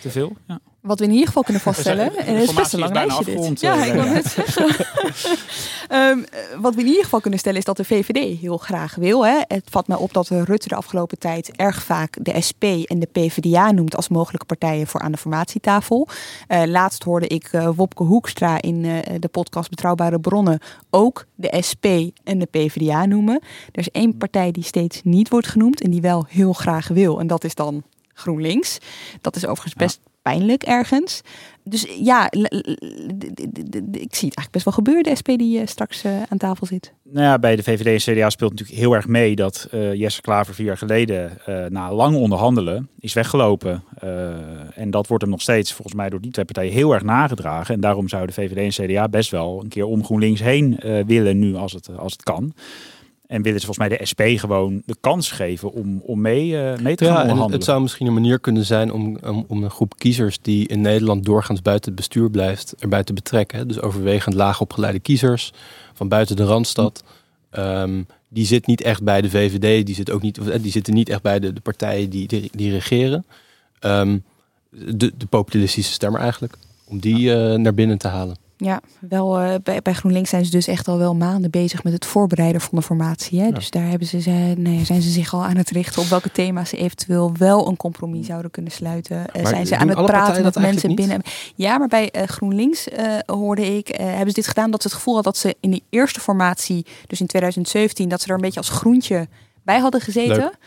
Te 0.00 0.10
veel, 0.10 0.36
ja. 0.46 0.60
Wat 0.82 0.98
we 0.98 1.04
in 1.04 1.10
ieder 1.10 1.26
geval 1.26 1.42
kunnen 1.42 1.62
vaststellen, 1.62 2.16
en 2.16 2.34
het 2.34 2.48
is 2.48 2.54
best 2.54 2.72
een 2.72 2.78
lang 2.78 2.92
lijstje 2.92 3.24
dit. 3.24 3.60
Ja, 3.60 3.84
ik 3.84 3.92
wil 3.92 4.04
het 4.04 4.26
zeggen. 4.26 4.86
um, 5.90 6.24
wat 6.64 6.74
we 6.74 6.80
in 6.80 6.86
ieder 6.86 7.04
geval 7.04 7.20
kunnen 7.20 7.38
stellen 7.38 7.58
is 7.58 7.64
dat 7.64 7.76
de 7.76 7.84
VVD 7.84 8.40
heel 8.40 8.56
graag 8.56 8.94
wil. 8.94 9.26
Hè. 9.26 9.40
Het 9.46 9.64
valt 9.70 9.88
mij 9.88 9.96
op 9.96 10.12
dat 10.12 10.28
Rutte 10.28 10.68
de 10.68 10.74
afgelopen 10.74 11.18
tijd 11.18 11.56
erg 11.56 11.82
vaak 11.82 12.16
de 12.20 12.40
SP 12.48 12.64
en 12.64 12.98
de 12.98 13.08
PvdA 13.12 13.70
noemt 13.70 13.96
als 13.96 14.08
mogelijke 14.08 14.46
partijen 14.46 14.86
voor 14.86 15.00
aan 15.00 15.12
de 15.12 15.18
formatietafel. 15.18 16.08
Uh, 16.48 16.62
laatst 16.66 17.02
hoorde 17.02 17.26
ik 17.26 17.52
uh, 17.52 17.68
Wopke 17.76 18.02
Hoekstra 18.02 18.62
in 18.62 18.84
uh, 18.84 18.98
de 19.18 19.28
podcast 19.28 19.70
Betrouwbare 19.70 20.20
Bronnen 20.20 20.60
ook 20.90 21.26
de 21.34 21.62
SP 21.68 21.86
en 22.24 22.38
de 22.38 22.46
PvdA 22.50 23.06
noemen. 23.06 23.40
Er 23.72 23.80
is 23.80 23.90
één 23.90 24.16
partij 24.16 24.50
die 24.50 24.64
steeds 24.64 25.00
niet 25.04 25.28
wordt 25.28 25.46
genoemd 25.46 25.80
en 25.80 25.90
die 25.90 26.00
wel 26.00 26.26
heel 26.28 26.52
graag 26.52 26.88
wil. 26.88 27.20
En 27.20 27.26
dat 27.26 27.44
is 27.44 27.54
dan 27.54 27.82
GroenLinks. 28.22 28.78
Dat 29.20 29.36
is 29.36 29.46
overigens 29.46 29.74
best 29.74 30.00
ja 30.04 30.10
pijnlijk 30.22 30.62
ergens. 30.62 31.22
Dus 31.64 31.86
ja, 32.00 32.30
ik 32.30 34.14
zie 34.14 34.28
het 34.28 34.36
eigenlijk 34.36 34.50
best 34.50 34.64
wel 34.64 34.74
gebeuren, 34.74 35.02
de 35.02 35.16
SP 35.20 35.28
die 35.36 35.60
uh, 35.60 35.66
straks 35.66 36.04
uh, 36.04 36.22
aan 36.28 36.38
tafel 36.38 36.66
zit. 36.66 36.92
Nou 37.02 37.26
ja, 37.26 37.38
bij 37.38 37.56
de 37.56 37.62
VVD 37.62 38.06
en 38.06 38.14
CDA 38.14 38.30
speelt 38.30 38.50
natuurlijk 38.50 38.78
heel 38.78 38.94
erg 38.94 39.06
mee 39.06 39.36
dat 39.36 39.68
uh, 39.74 39.94
Jesse 39.94 40.20
Klaver 40.20 40.54
vier 40.54 40.66
jaar 40.66 40.78
geleden 40.78 41.38
na 41.68 41.92
lang 41.92 42.16
onderhandelen 42.16 42.88
is 42.98 43.12
weggelopen. 43.12 43.84
en 44.74 44.90
dat 44.90 45.06
wordt 45.06 45.22
hem 45.22 45.32
nog 45.32 45.40
steeds 45.40 45.72
volgens 45.72 45.96
mij 45.96 46.08
door 46.08 46.20
die 46.20 46.30
twee 46.30 46.44
partijen 46.44 46.72
heel 46.72 46.92
erg 46.92 47.02
nagedragen. 47.02 47.74
En 47.74 47.80
daarom 47.80 48.08
zouden 48.08 48.34
VVD 48.34 48.78
en 48.78 48.86
CDA 48.86 49.08
best 49.08 49.30
wel 49.30 49.60
een 49.62 49.68
keer 49.68 49.84
om 49.84 50.04
GroenLinks 50.04 50.40
heen 50.40 50.80
willen 51.06 51.38
nu 51.38 51.54
als 51.54 51.72
het, 51.72 51.96
als 51.96 52.12
het 52.12 52.22
kan. 52.22 52.54
En 53.32 53.42
willen 53.42 53.60
ze 53.60 53.66
volgens 53.66 53.88
mij 53.88 53.98
de 53.98 54.06
SP 54.10 54.22
gewoon 54.40 54.82
de 54.86 54.96
kans 55.00 55.30
geven 55.30 55.72
om, 55.72 56.02
om 56.04 56.20
mee, 56.20 56.48
uh, 56.48 56.76
mee 56.78 56.96
te 56.96 57.04
gaan 57.04 57.14
ja, 57.14 57.20
onderhandelen. 57.20 57.52
Het 57.52 57.64
zou 57.64 57.80
misschien 57.82 58.06
een 58.06 58.12
manier 58.12 58.38
kunnen 58.38 58.64
zijn 58.64 58.92
om, 58.92 59.18
om, 59.24 59.44
om, 59.48 59.62
een 59.62 59.70
groep 59.70 59.98
kiezers 59.98 60.38
die 60.42 60.68
in 60.68 60.80
Nederland 60.80 61.24
doorgaans 61.24 61.62
buiten 61.62 61.90
het 61.90 62.00
bestuur 62.00 62.30
blijft, 62.30 62.74
erbij 62.78 63.04
te 63.04 63.12
betrekken. 63.12 63.68
Dus 63.68 63.80
overwegend 63.80 64.34
laag 64.34 64.60
opgeleide 64.60 65.00
kiezers 65.00 65.52
van 65.92 66.08
buiten 66.08 66.36
de 66.36 66.44
Randstad. 66.44 67.04
Um, 67.58 68.06
die 68.28 68.46
zit 68.46 68.66
niet 68.66 68.82
echt 68.82 69.02
bij 69.02 69.20
de 69.20 69.30
VVD, 69.30 69.86
die, 69.86 69.94
zit 69.94 70.10
ook 70.10 70.22
niet, 70.22 70.62
die 70.62 70.72
zitten 70.72 70.94
niet 70.94 71.08
echt 71.08 71.22
bij 71.22 71.38
de, 71.38 71.52
de 71.52 71.60
partijen 71.60 72.10
die, 72.10 72.28
die, 72.28 72.50
die 72.52 72.70
regeren. 72.70 73.24
Um, 73.80 74.24
de, 74.70 75.12
de 75.16 75.26
populistische 75.26 75.92
stemmer 75.92 76.20
eigenlijk. 76.20 76.54
Om 76.84 76.98
die 76.98 77.18
uh, 77.18 77.54
naar 77.54 77.74
binnen 77.74 77.98
te 77.98 78.08
halen. 78.08 78.36
Ja, 78.64 78.80
wel, 79.00 79.42
uh, 79.42 79.54
bij, 79.62 79.82
bij 79.82 79.92
GroenLinks 79.92 80.30
zijn 80.30 80.44
ze 80.44 80.50
dus 80.50 80.66
echt 80.66 80.88
al 80.88 80.98
wel 80.98 81.14
maanden 81.14 81.50
bezig 81.50 81.84
met 81.84 81.92
het 81.92 82.06
voorbereiden 82.06 82.60
van 82.60 82.78
de 82.78 82.84
formatie. 82.84 83.40
Hè? 83.40 83.50
Dus 83.50 83.70
daar 83.70 83.88
hebben 83.88 84.08
ze, 84.08 84.20
ze, 84.20 84.54
nee, 84.56 84.84
zijn 84.84 85.02
ze 85.02 85.10
zich 85.10 85.34
al 85.34 85.44
aan 85.44 85.56
het 85.56 85.70
richten 85.70 86.02
op 86.02 86.08
welke 86.08 86.30
thema's 86.30 86.68
ze 86.68 86.76
eventueel 86.76 87.32
wel 87.38 87.68
een 87.68 87.76
compromis 87.76 88.26
zouden 88.26 88.50
kunnen 88.50 88.72
sluiten. 88.72 89.26
Uh, 89.36 89.46
zijn 89.46 89.66
ze 89.66 89.76
aan 89.76 89.88
het 89.88 90.04
praten 90.04 90.42
met 90.42 90.58
mensen 90.58 90.94
binnen. 90.94 91.22
Ja, 91.54 91.78
maar 91.78 91.88
bij 91.88 92.12
uh, 92.16 92.22
GroenLinks 92.22 92.88
hoorde 93.26 93.76
ik, 93.76 93.88
hebben 93.96 94.28
ze 94.28 94.34
dit 94.34 94.46
gedaan 94.46 94.70
dat 94.70 94.82
ze 94.82 94.88
het 94.88 94.96
gevoel 94.96 95.14
hadden 95.14 95.32
dat 95.32 95.42
ze 95.42 95.56
in 95.60 95.70
die 95.70 95.82
eerste 95.90 96.20
formatie, 96.20 96.86
dus 97.06 97.20
in 97.20 97.26
2017, 97.26 98.08
dat 98.08 98.20
ze 98.20 98.28
er 98.28 98.34
een 98.34 98.40
beetje 98.40 98.60
als 98.60 98.68
groentje 98.68 99.28
bij 99.62 99.78
hadden 99.78 100.00
gezeten. 100.00 100.36
Leuk. 100.36 100.58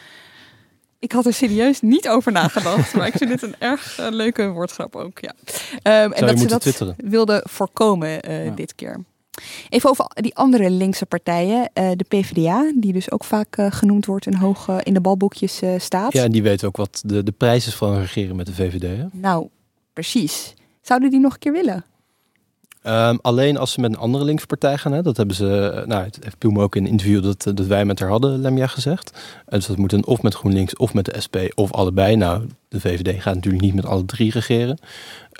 Ik 1.06 1.12
had 1.12 1.26
er 1.26 1.34
serieus 1.34 1.82
niet 1.82 2.10
over 2.10 2.32
nagedacht, 2.32 2.94
maar 2.96 3.08
ik 3.08 3.14
vind 3.18 3.30
dit 3.30 3.42
een 3.42 3.56
erg 3.60 4.00
uh, 4.00 4.08
leuke 4.10 4.48
woordgrap 4.48 4.96
ook. 4.96 5.20
Ja. 5.20 5.34
Um, 6.04 6.12
en 6.14 6.28
dat 6.28 6.40
ze 6.40 6.46
dat 6.46 6.62
twitteren. 6.62 6.96
wilden 6.98 7.42
voorkomen 7.50 8.32
uh, 8.32 8.56
dit 8.56 8.76
keer. 8.76 9.04
Even 9.70 9.90
over 9.90 10.06
die 10.14 10.36
andere 10.36 10.70
linkse 10.70 11.06
partijen. 11.06 11.60
Uh, 11.74 11.92
de 11.96 12.04
PvdA, 12.08 12.72
die 12.76 12.94
dus 12.94 13.12
ook 13.12 13.24
vaak 13.24 13.56
genoemd 13.70 14.06
wordt 14.06 14.26
en 14.26 14.36
hoog 14.36 14.70
in 14.84 14.94
de 14.94 15.02
balboekjes 15.02 15.62
staat. 15.78 16.14
Ja, 16.14 16.24
en 16.24 16.32
die 16.32 16.44
weten 16.44 16.68
ook 16.68 16.78
wat 16.78 17.02
de, 17.06 17.24
de 17.24 17.32
prijs 17.32 17.68
is 17.68 17.76
van 17.76 18.00
regeren 18.00 18.36
met 18.36 18.46
de 18.46 18.54
VVD. 18.54 18.98
Hè? 18.98 19.06
Nou, 19.12 19.48
precies. 19.94 20.54
Zouden 20.82 21.10
die 21.10 21.20
nog 21.20 21.34
een 21.34 21.40
keer 21.40 21.52
willen? 21.52 21.86
Um, 22.88 23.20
alleen 23.22 23.58
als 23.58 23.72
ze 23.72 23.82
met 23.82 23.92
een 23.92 24.00
andere 24.00 24.24
linkspartij 24.24 24.78
gaan, 24.78 24.92
hè, 24.92 25.02
dat 25.02 25.18
hebben 25.18 25.36
ze, 25.36 25.70
eh, 25.70 25.88
nou, 25.88 26.04
het 26.04 26.18
heeft 26.22 26.38
Ploem 26.38 26.60
ook 26.60 26.76
in 26.76 26.84
een 26.84 26.90
interview 26.90 27.24
dat, 27.24 27.46
eh, 27.46 27.54
dat 27.54 27.66
wij 27.66 27.86
met 27.86 28.00
haar 28.00 28.10
hadden, 28.10 28.40
Lemja 28.40 28.68
gezegd. 28.68 29.20
dus 29.46 29.66
dat 29.66 29.78
moet 29.78 29.90
dan 29.90 30.06
of 30.06 30.22
met 30.22 30.36
GroenLinks 30.36 30.76
of 30.76 30.94
met 30.94 31.06
de 31.06 31.22
SP 31.26 31.36
of 31.56 31.72
allebei. 31.72 32.16
Nou, 32.16 32.48
de 32.68 32.80
VVD 32.80 33.22
gaat 33.22 33.36
natuurlijk 33.36 33.64
niet 33.64 33.74
met 33.74 33.86
alle 33.86 34.06
drie 34.06 34.32
regeren. 34.32 34.78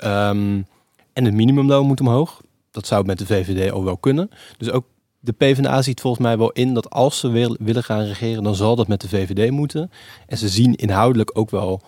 Um, 0.04 0.66
en 1.12 1.24
het 1.24 1.34
minimumloon 1.34 1.86
moet 1.86 2.00
omhoog. 2.00 2.40
Dat 2.70 2.86
zou 2.86 3.04
met 3.04 3.18
de 3.18 3.26
VVD 3.26 3.70
al 3.70 3.84
wel 3.84 3.96
kunnen. 3.96 4.30
Dus 4.58 4.70
ook 4.70 4.84
de 5.20 5.32
PvdA 5.32 5.82
ziet 5.82 6.00
volgens 6.00 6.22
mij 6.22 6.38
wel 6.38 6.50
in 6.50 6.74
dat 6.74 6.90
als 6.90 7.18
ze 7.18 7.28
wil, 7.28 7.56
willen 7.60 7.84
gaan 7.84 8.04
regeren, 8.04 8.42
dan 8.42 8.54
zal 8.54 8.76
dat 8.76 8.88
met 8.88 9.00
de 9.00 9.08
VVD 9.08 9.50
moeten. 9.50 9.90
En 10.26 10.38
ze 10.38 10.48
zien 10.48 10.74
inhoudelijk 10.74 11.38
ook 11.38 11.50
wel 11.50 11.82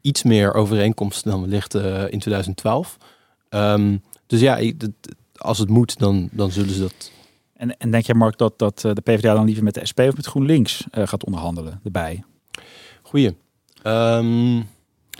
iets 0.00 0.22
meer 0.22 0.54
overeenkomsten 0.54 1.30
dan 1.30 1.40
wellicht 1.40 1.74
uh, 1.74 1.82
in 2.02 2.18
2012. 2.18 2.96
Um, 3.50 4.02
dus 4.28 4.40
ja, 4.40 4.72
als 5.36 5.58
het 5.58 5.68
moet, 5.68 5.98
dan, 5.98 6.28
dan 6.32 6.50
zullen 6.50 6.74
ze 6.74 6.80
dat. 6.80 7.10
En, 7.52 7.76
en 7.78 7.90
denk 7.90 8.04
jij, 8.04 8.14
Mark, 8.14 8.38
dat, 8.38 8.58
dat 8.58 8.84
eh, 8.84 8.92
de 8.92 9.00
PvdA 9.00 9.34
dan 9.34 9.44
liever 9.44 9.64
met 9.64 9.74
de 9.74 9.86
SP 9.90 10.00
of 10.00 10.16
met 10.16 10.26
GroenLinks 10.26 10.84
uh, 10.92 11.06
gaat 11.06 11.24
onderhandelen 11.24 11.80
erbij? 11.84 12.24
Goeie. 13.02 13.36
Um, 13.84 14.66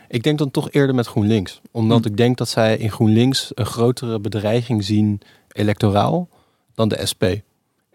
ik 0.09 0.23
denk 0.23 0.39
dan 0.39 0.51
toch 0.51 0.71
eerder 0.71 0.95
met 0.95 1.07
GroenLinks. 1.07 1.61
Omdat 1.71 2.05
hm. 2.05 2.07
ik 2.11 2.17
denk 2.17 2.37
dat 2.39 2.49
zij 2.49 2.77
in 2.77 2.91
GroenLinks 2.91 3.51
een 3.55 3.67
grotere 3.67 4.21
bedreiging 4.21 4.85
zien 4.85 5.21
electoraal 5.53 6.29
dan 6.75 6.89
de 6.89 7.07
SP. 7.11 7.23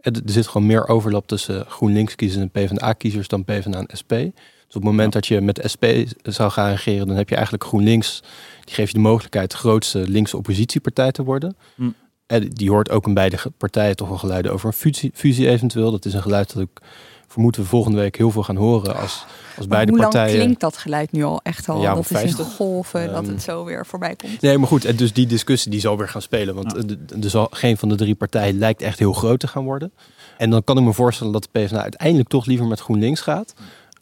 Er 0.02 0.22
zit 0.26 0.48
gewoon 0.48 0.68
meer 0.68 0.88
overlap 0.88 1.28
tussen 1.28 1.66
GroenLinks-kiezers 1.66 2.42
en 2.42 2.50
PvdA-kiezers 2.50 3.28
dan 3.28 3.44
PvdA 3.44 3.80
en 3.80 3.98
SP. 4.02 4.14
Dus 4.74 4.82
op 4.82 4.88
het 4.88 4.98
moment 4.98 5.14
dat 5.14 5.28
je 5.28 5.42
met 5.42 5.62
SP 5.74 5.86
zou 6.24 6.52
gaan 6.52 6.70
regeren, 6.70 7.08
dan 7.08 7.16
heb 7.16 7.30
je 7.30 7.36
eigenlijk 7.36 7.64
GroenLinks 7.64 8.24
die 8.66 8.74
geeft 8.74 8.92
je 8.92 8.98
de 8.98 9.04
mogelijkheid 9.04 9.52
de 9.52 9.58
grootste 9.58 10.00
linkse 10.08 10.38
oppositiepartij 10.38 11.12
te 11.12 11.24
worden. 11.24 11.56
Hm. 11.76 11.90
En 12.26 12.50
die 12.50 12.70
hoort 12.70 12.90
ook 12.90 13.08
in 13.08 13.14
beide 13.14 13.38
partijen 13.58 13.96
toch 13.96 14.08
wel 14.08 14.18
geluiden 14.18 14.54
over 14.54 14.68
een 14.68 14.74
fusie, 14.74 15.12
fusie 15.14 15.50
eventueel. 15.50 15.92
Dat 15.92 16.06
is 16.06 16.14
een 16.14 16.22
geluid 16.22 16.54
dat 16.54 16.64
ik 16.64 16.80
vermoed 17.28 17.56
we 17.56 17.64
volgende 17.64 17.98
week 17.98 18.18
heel 18.18 18.32
veel 18.32 18.44
gaan 18.44 18.56
horen 18.56 18.96
als, 18.96 19.26
als 19.58 19.68
beide 19.68 19.92
hoe 19.92 20.02
partijen. 20.02 20.28
Hoe 20.28 20.38
lang 20.38 20.46
klinkt 20.46 20.62
dat 20.62 20.78
geluid 20.78 21.12
nu 21.12 21.24
al 21.24 21.40
echt 21.44 21.70
al? 21.70 21.82
Ja, 21.82 21.94
dat 21.94 22.12
is 22.12 22.22
in 22.22 22.46
golven 22.46 23.12
dat 23.12 23.28
het 23.28 23.42
zo 23.42 23.64
weer 23.64 23.86
voorbij 23.86 24.16
komt. 24.16 24.42
Nee, 24.42 24.58
maar 24.58 24.68
goed. 24.68 24.86
En 24.86 24.96
dus 24.96 25.14
die 25.14 25.28
discussie 25.28 25.72
die 25.72 25.80
zal 25.80 25.98
weer 25.98 26.10
gaan 26.10 26.22
spelen. 26.22 26.56
Want 26.56 26.74
er 27.24 27.30
zal 27.30 27.48
geen 27.52 27.78
van 27.78 27.90
de 27.90 27.96
drie 27.96 28.16
partijen 28.16 28.58
lijkt 28.58 28.82
echt 28.82 29.00
heel 29.00 29.14
groot 29.14 29.40
te 29.40 29.48
gaan 29.48 29.64
worden. 29.64 29.94
En 30.38 30.50
dan 30.50 30.64
kan 30.64 30.78
ik 30.78 30.84
me 30.84 30.94
voorstellen 30.94 31.34
dat 31.34 31.44
de 31.44 31.60
PvdA 31.60 31.82
uiteindelijk 31.82 32.30
toch 32.30 32.46
liever 32.46 32.68
met 32.68 32.80
GroenLinks 32.80 33.22
gaat 33.22 33.54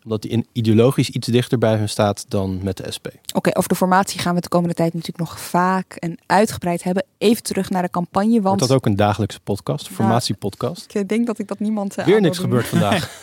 omdat 0.04 0.22
die 0.22 0.32
in 0.32 0.46
ideologisch 0.52 1.10
iets 1.10 1.28
dichter 1.28 1.58
bij 1.58 1.76
hun 1.76 1.90
staat 1.90 2.26
dan 2.28 2.60
met 2.64 2.78
de 2.78 2.92
SP. 2.96 3.08
Oké, 3.34 3.50
over 3.54 3.70
de 3.70 3.76
formatie 3.76 4.20
gaan 4.20 4.36
we 4.36 4.42
de 4.42 4.48
komende 4.48 4.76
tijd 4.76 4.94
natuurlijk 4.94 5.30
nog 5.30 5.40
vaak 5.40 5.96
en 5.96 6.18
uitgebreid 6.26 6.84
hebben. 6.84 7.06
Even 7.18 7.44
terug 7.44 7.70
naar 7.70 7.82
de 7.82 7.90
campagne. 7.90 8.42
Want... 8.42 8.44
Wordt 8.44 8.60
dat 8.60 8.72
ook 8.72 8.86
een 8.86 8.96
dagelijkse 8.96 9.40
podcast, 9.40 9.84
nou, 9.84 9.96
formatiepodcast? 9.96 10.96
ik 10.96 11.10
denk 11.10 11.28
dat 11.28 11.40
ik 11.40 11.48
dat 11.48 11.60
niemand 11.60 12.00
uh, 12.00 12.06
Weer 12.06 12.22
niks 12.22 12.38
gebeurd 12.38 12.68
vandaag. 12.68 13.10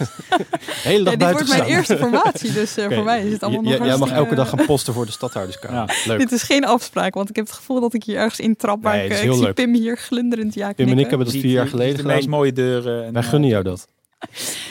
Hele 0.83 1.05
dag 1.05 1.17
Dit 1.17 1.31
wordt 1.31 1.49
mijn 1.49 1.64
eerste 1.64 1.97
formatie, 1.97 2.53
dus 2.53 2.79
uh, 2.79 2.91
voor 2.91 3.05
mij 3.05 3.25
is 3.27 3.33
het 3.33 3.43
allemaal 3.43 3.62
nog 3.62 3.87
Jij 3.87 3.97
mag 3.97 4.11
elke 4.11 4.35
dag 4.35 4.49
gaan 4.49 4.67
posten 4.67 4.95
voor 4.95 5.07
de 5.07 5.12
stadhouderskamer. 5.12 6.01
Ja. 6.05 6.17
Dit 6.17 6.33
is 6.33 6.43
geen 6.43 6.64
afspraak, 6.64 7.14
want 7.14 7.29
ik 7.29 7.37
heb 7.37 7.47
het 7.47 7.55
gevoel 7.55 7.81
dat 7.81 7.95
ik 7.95 8.05
hier 8.05 8.17
ergens 8.17 8.41
intrap. 8.41 8.83
Maar 8.83 8.97
nee, 8.97 9.05
ik, 9.05 9.23
ik 9.23 9.33
zie 9.33 9.53
Pim 9.53 9.75
hier 9.75 9.97
glunderend 9.97 10.55
ja 10.55 10.73
Pim 10.73 10.88
en 10.88 10.99
ik 10.99 11.09
hebben 11.09 11.27
dat 11.27 11.37
vier 11.37 11.51
jaar 11.51 11.69
geleden 11.69 11.97
gedaan. 11.97 12.11
De 12.11 12.17
meest 12.17 12.29
mooie 12.29 12.53
deuren. 12.53 13.05
En, 13.05 13.12
Wij 13.12 13.23
gunnen 13.23 13.49
jou 13.49 13.62
dat. 13.62 13.88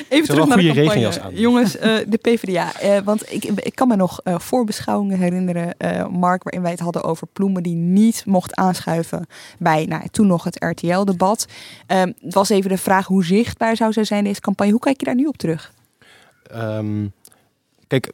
Even 0.09 0.27
terug 0.27 0.47
naar 0.47 0.57
de 0.57 0.73
campagne. 0.73 1.21
Aan. 1.21 1.35
Jongens, 1.35 1.75
uh, 1.75 1.81
de 2.07 2.17
PvdA. 2.17 2.83
Uh, 2.83 2.99
want 3.03 3.33
ik, 3.33 3.43
ik 3.43 3.75
kan 3.75 3.87
me 3.87 3.95
nog 3.95 4.19
uh, 4.23 4.39
voorbeschouwingen 4.39 5.17
herinneren, 5.17 5.75
Mark, 6.11 6.43
waarin 6.43 6.61
wij 6.61 6.71
het 6.71 6.79
hadden 6.79 7.03
over 7.03 7.27
Ploemen 7.27 7.63
die 7.63 7.75
niet 7.75 8.25
mocht 8.25 8.55
aanschuiven 8.55 9.27
bij 9.59 9.85
nou, 9.85 10.07
toen 10.11 10.27
nog 10.27 10.43
het 10.43 10.63
RTL-debat. 10.63 11.47
Ehm, 11.87 12.11
het 12.21 12.33
was 12.33 12.49
even 12.49 12.69
de 12.69 12.77
vraag 12.77 13.05
hoe 13.05 13.25
zichtbaar 13.25 13.75
zou 13.75 13.93
zij 13.93 14.03
zijn 14.03 14.23
deze 14.23 14.41
campagne. 14.41 14.71
Hoe 14.71 14.81
kijk 14.81 14.99
je 14.99 15.05
daar 15.05 15.15
nu 15.15 15.25
op 15.25 15.37
terug? 15.37 15.73
Um, 16.55 17.11
kijk, 17.87 18.11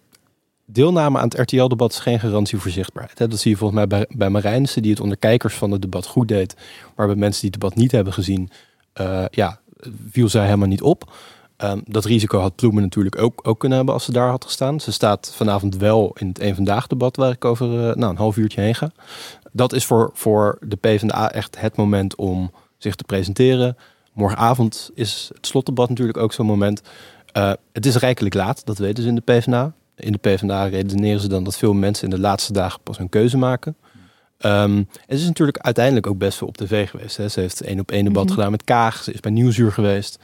deelname 0.65 1.17
aan 1.17 1.29
het 1.29 1.39
RTL-debat 1.39 1.91
is 1.91 1.99
geen 1.99 2.19
garantie 2.19 2.57
voor 2.57 2.71
zichtbaarheid. 2.71 3.17
Dat 3.17 3.39
zie 3.39 3.51
je 3.51 3.57
volgens 3.57 3.79
mij 3.79 3.87
bij, 3.87 4.07
bij 4.09 4.29
Marijnissen, 4.29 4.81
die 4.81 4.91
het 4.91 4.99
onder 4.99 5.17
kijkers 5.17 5.53
van 5.53 5.71
het 5.71 5.81
debat 5.81 6.05
goed 6.05 6.27
deed. 6.27 6.55
Maar 6.95 7.07
bij 7.07 7.15
mensen 7.15 7.41
die 7.41 7.49
het 7.51 7.59
debat 7.59 7.75
niet 7.77 7.91
hebben 7.91 8.13
gezien, 8.13 8.49
ja, 9.29 9.61
viel 10.09 10.29
zij 10.29 10.45
helemaal 10.45 10.67
niet 10.67 10.81
op. 10.81 11.11
Um, 11.57 11.81
dat 11.85 12.05
risico 12.05 12.39
had 12.39 12.55
Ploemen 12.55 12.81
natuurlijk 12.81 13.21
ook, 13.21 13.47
ook 13.47 13.59
kunnen 13.59 13.77
hebben 13.77 13.95
als 13.95 14.05
ze 14.05 14.11
daar 14.11 14.29
had 14.29 14.45
gestaan. 14.45 14.79
Ze 14.79 14.91
staat 14.91 15.31
vanavond 15.35 15.77
wel 15.77 16.15
in 16.19 16.27
het 16.27 16.41
een 16.41 16.55
vandaag 16.55 16.87
debat 16.87 17.15
waar 17.15 17.31
ik 17.31 17.45
over 17.45 17.67
uh, 17.67 17.95
nou, 17.95 18.11
een 18.11 18.17
half 18.17 18.37
uurtje 18.37 18.61
heen 18.61 18.75
ga. 18.75 18.91
Dat 19.51 19.73
is 19.73 19.85
voor, 19.85 20.09
voor 20.13 20.57
de 20.61 20.75
PvdA 20.75 21.31
echt 21.31 21.59
het 21.59 21.75
moment 21.75 22.15
om 22.15 22.51
zich 22.77 22.95
te 22.95 23.03
presenteren. 23.03 23.77
Morgenavond 24.13 24.91
is 24.93 25.29
het 25.33 25.47
slotdebat 25.47 25.89
natuurlijk 25.89 26.17
ook 26.17 26.33
zo'n 26.33 26.45
moment. 26.45 26.81
Uh, 27.37 27.51
het 27.71 27.85
is 27.85 27.95
rijkelijk 27.95 28.35
laat, 28.35 28.65
dat 28.65 28.77
weten 28.77 29.03
ze 29.03 29.09
in 29.09 29.15
de 29.15 29.21
PvdA. 29.21 29.73
In 29.95 30.11
de 30.11 30.17
PvdA 30.17 30.65
redeneren 30.65 31.21
ze 31.21 31.27
dan 31.27 31.43
dat 31.43 31.57
veel 31.57 31.73
mensen 31.73 32.03
in 32.03 32.15
de 32.15 32.21
laatste 32.21 32.53
dagen 32.53 32.79
pas 32.83 32.99
een 32.99 33.09
keuze 33.09 33.37
maken. 33.37 33.75
Um, 34.45 34.87
het 35.05 35.19
is 35.19 35.25
natuurlijk 35.25 35.57
uiteindelijk 35.57 36.07
ook 36.07 36.17
best 36.17 36.37
veel 36.37 36.47
op 36.47 36.57
tv 36.57 36.89
geweest. 36.89 37.17
Hè. 37.17 37.27
Ze 37.27 37.39
heeft 37.39 37.61
één 37.61 37.79
op 37.79 37.91
één 37.91 38.03
debat 38.03 38.25
mm 38.25 38.31
gedaan 38.33 38.51
met 38.51 38.63
Kaag. 38.63 39.03
Ze 39.03 39.13
is 39.13 39.19
bij 39.19 39.31
Nieuwsuur 39.31 39.71
geweest. 39.71 40.19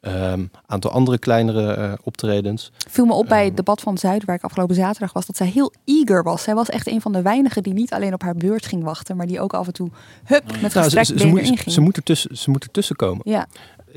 Een 0.00 0.32
um, 0.32 0.50
aantal 0.66 0.90
andere 0.90 1.18
kleinere 1.18 1.76
uh, 1.76 1.92
optredens. 2.02 2.72
Viel 2.88 3.04
me 3.04 3.12
op 3.12 3.28
bij 3.28 3.38
het 3.38 3.46
ehm, 3.46 3.56
debat 3.56 3.80
van 3.80 3.98
Zuid, 3.98 4.24
waar 4.24 4.36
ik 4.36 4.42
afgelopen 4.42 4.74
zaterdag 4.74 5.12
was, 5.12 5.26
dat 5.26 5.36
zij 5.36 5.46
heel 5.46 5.72
eager 5.84 6.22
was. 6.22 6.42
Zij 6.42 6.54
was 6.54 6.68
echt 6.68 6.86
een 6.86 7.00
van 7.00 7.12
de 7.12 7.22
weinigen 7.22 7.62
die 7.62 7.72
niet 7.72 7.92
alleen 7.92 8.14
op 8.14 8.22
haar 8.22 8.34
beurt 8.34 8.66
ging 8.66 8.82
wachten, 8.82 9.16
maar 9.16 9.26
die 9.26 9.40
ook 9.40 9.54
af 9.54 9.66
en 9.66 9.72
toe 9.72 9.90
hup 10.24 10.60
met 10.60 10.74
nou, 10.74 10.88
ze, 10.88 11.04
ze, 11.04 11.18
ze, 11.18 11.26
moet, 11.26 11.62
ze, 11.66 11.80
moet 11.80 11.96
ertussen, 11.96 12.36
ze 12.36 12.50
moet 12.50 12.62
ertussen 12.62 12.96
komen. 12.96 13.30
Ja. 13.30 13.46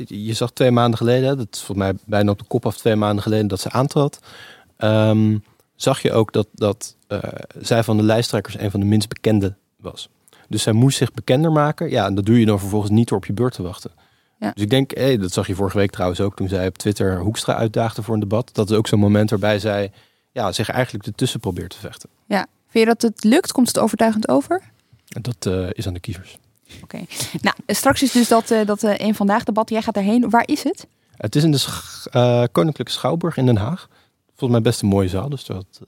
Je 0.06 0.34
zag 0.34 0.52
twee 0.52 0.72
maanden 0.72 0.98
geleden, 0.98 1.38
dat 1.38 1.48
is 1.52 1.62
volgens 1.62 1.88
mij 1.88 1.98
bijna 2.06 2.32
op 2.32 2.40
de 2.40 2.46
kop 2.48 2.66
af 2.66 2.78
twee 2.78 2.96
maanden 2.96 3.24
geleden 3.24 3.48
dat 3.48 3.60
ze 3.60 3.72
aantrad. 3.72 4.20
Um, 4.78 5.44
zag 5.76 6.02
je 6.02 6.12
ook 6.12 6.34
dat, 6.34 6.48
dat 6.54 6.96
uh, 7.08 7.20
zij 7.60 7.84
van 7.84 7.98
de 7.98 8.04
lijsttrekkers 8.04 8.60
een 8.60 8.72
van 8.72 8.80
de 8.80 8.86
minst 8.86 9.10
bekende 9.10 9.56
was. 9.78 10.10
Dus 10.50 10.64
zij 10.64 10.74
moest 10.74 10.98
zich 10.98 11.12
bekender 11.12 11.52
maken. 11.52 11.90
Ja, 11.90 12.06
en 12.06 12.16
dat 12.16 12.26
doe 12.26 12.40
je 12.40 12.46
dan 12.46 12.60
vervolgens 12.60 12.92
niet 12.92 13.08
door 13.08 13.18
op 13.18 13.26
je 13.26 13.34
beurt 13.34 13.54
te 13.54 13.62
wachten. 13.62 13.92
Ja. 14.40 14.52
Dus 14.52 14.64
ik 14.64 14.70
denk, 14.70 14.96
hey, 14.96 15.18
dat 15.18 15.34
zag 15.34 15.48
je 15.48 15.56
vorige 15.56 15.78
week 15.78 15.92
trouwens 15.92 16.22
ook 16.22 16.36
toen 16.36 16.48
zij 16.48 16.68
op 16.68 16.78
Twitter 16.78 17.20
Hoekstra 17.20 17.56
uitdaagde 17.56 18.04
voor 18.04 18.14
een 18.14 18.20
debat. 18.20 18.50
Dat 18.54 18.70
is 18.70 18.78
ook 18.78 18.88
zo'n 18.88 19.00
moment 19.00 19.30
waarbij 19.30 19.60
zij 19.60 19.92
ja, 20.32 20.52
zich 20.52 20.70
eigenlijk 20.70 21.06
ertussen 21.06 21.40
probeert 21.40 21.70
te 21.70 21.80
vechten. 21.80 22.10
Ja, 22.26 22.48
vind 22.68 22.88
je 22.88 22.96
dat 22.96 23.02
het 23.02 23.24
lukt? 23.24 23.52
Komt 23.52 23.68
het 23.68 23.80
overtuigend 23.80 24.28
over? 24.28 24.62
Dat 25.06 25.46
uh, 25.46 25.68
is 25.72 25.88
aan 25.88 25.94
de 25.94 26.00
kiezers. 26.00 26.38
Oké. 26.84 27.06
Nou, 27.42 27.56
straks 27.68 28.04
is 28.04 28.12
dus 28.12 28.28
dat, 28.28 28.52
uh, 28.52 28.66
dat 28.66 28.84
uh, 28.84 28.98
een 28.98 29.16
vandaag 29.16 29.44
debat. 29.44 29.70
Jij 29.70 29.82
gaat 29.82 29.94
daarheen. 29.94 30.30
Waar 30.30 30.48
is 30.48 30.64
het? 30.64 30.88
Het 31.16 31.36
is 31.36 31.44
in 31.44 31.52
de 31.52 32.50
Koninklijke 32.52 32.94
Schouwburg 32.94 33.38
in 33.38 33.46
Den 33.46 33.58
Haag. 33.58 33.90
Volgens 34.28 34.52
mij 34.52 34.62
best 34.62 34.82
een 34.82 34.88
mooie 34.88 35.08
zaal. 35.08 35.30
Dus 35.30 35.46
dat, 35.46 35.82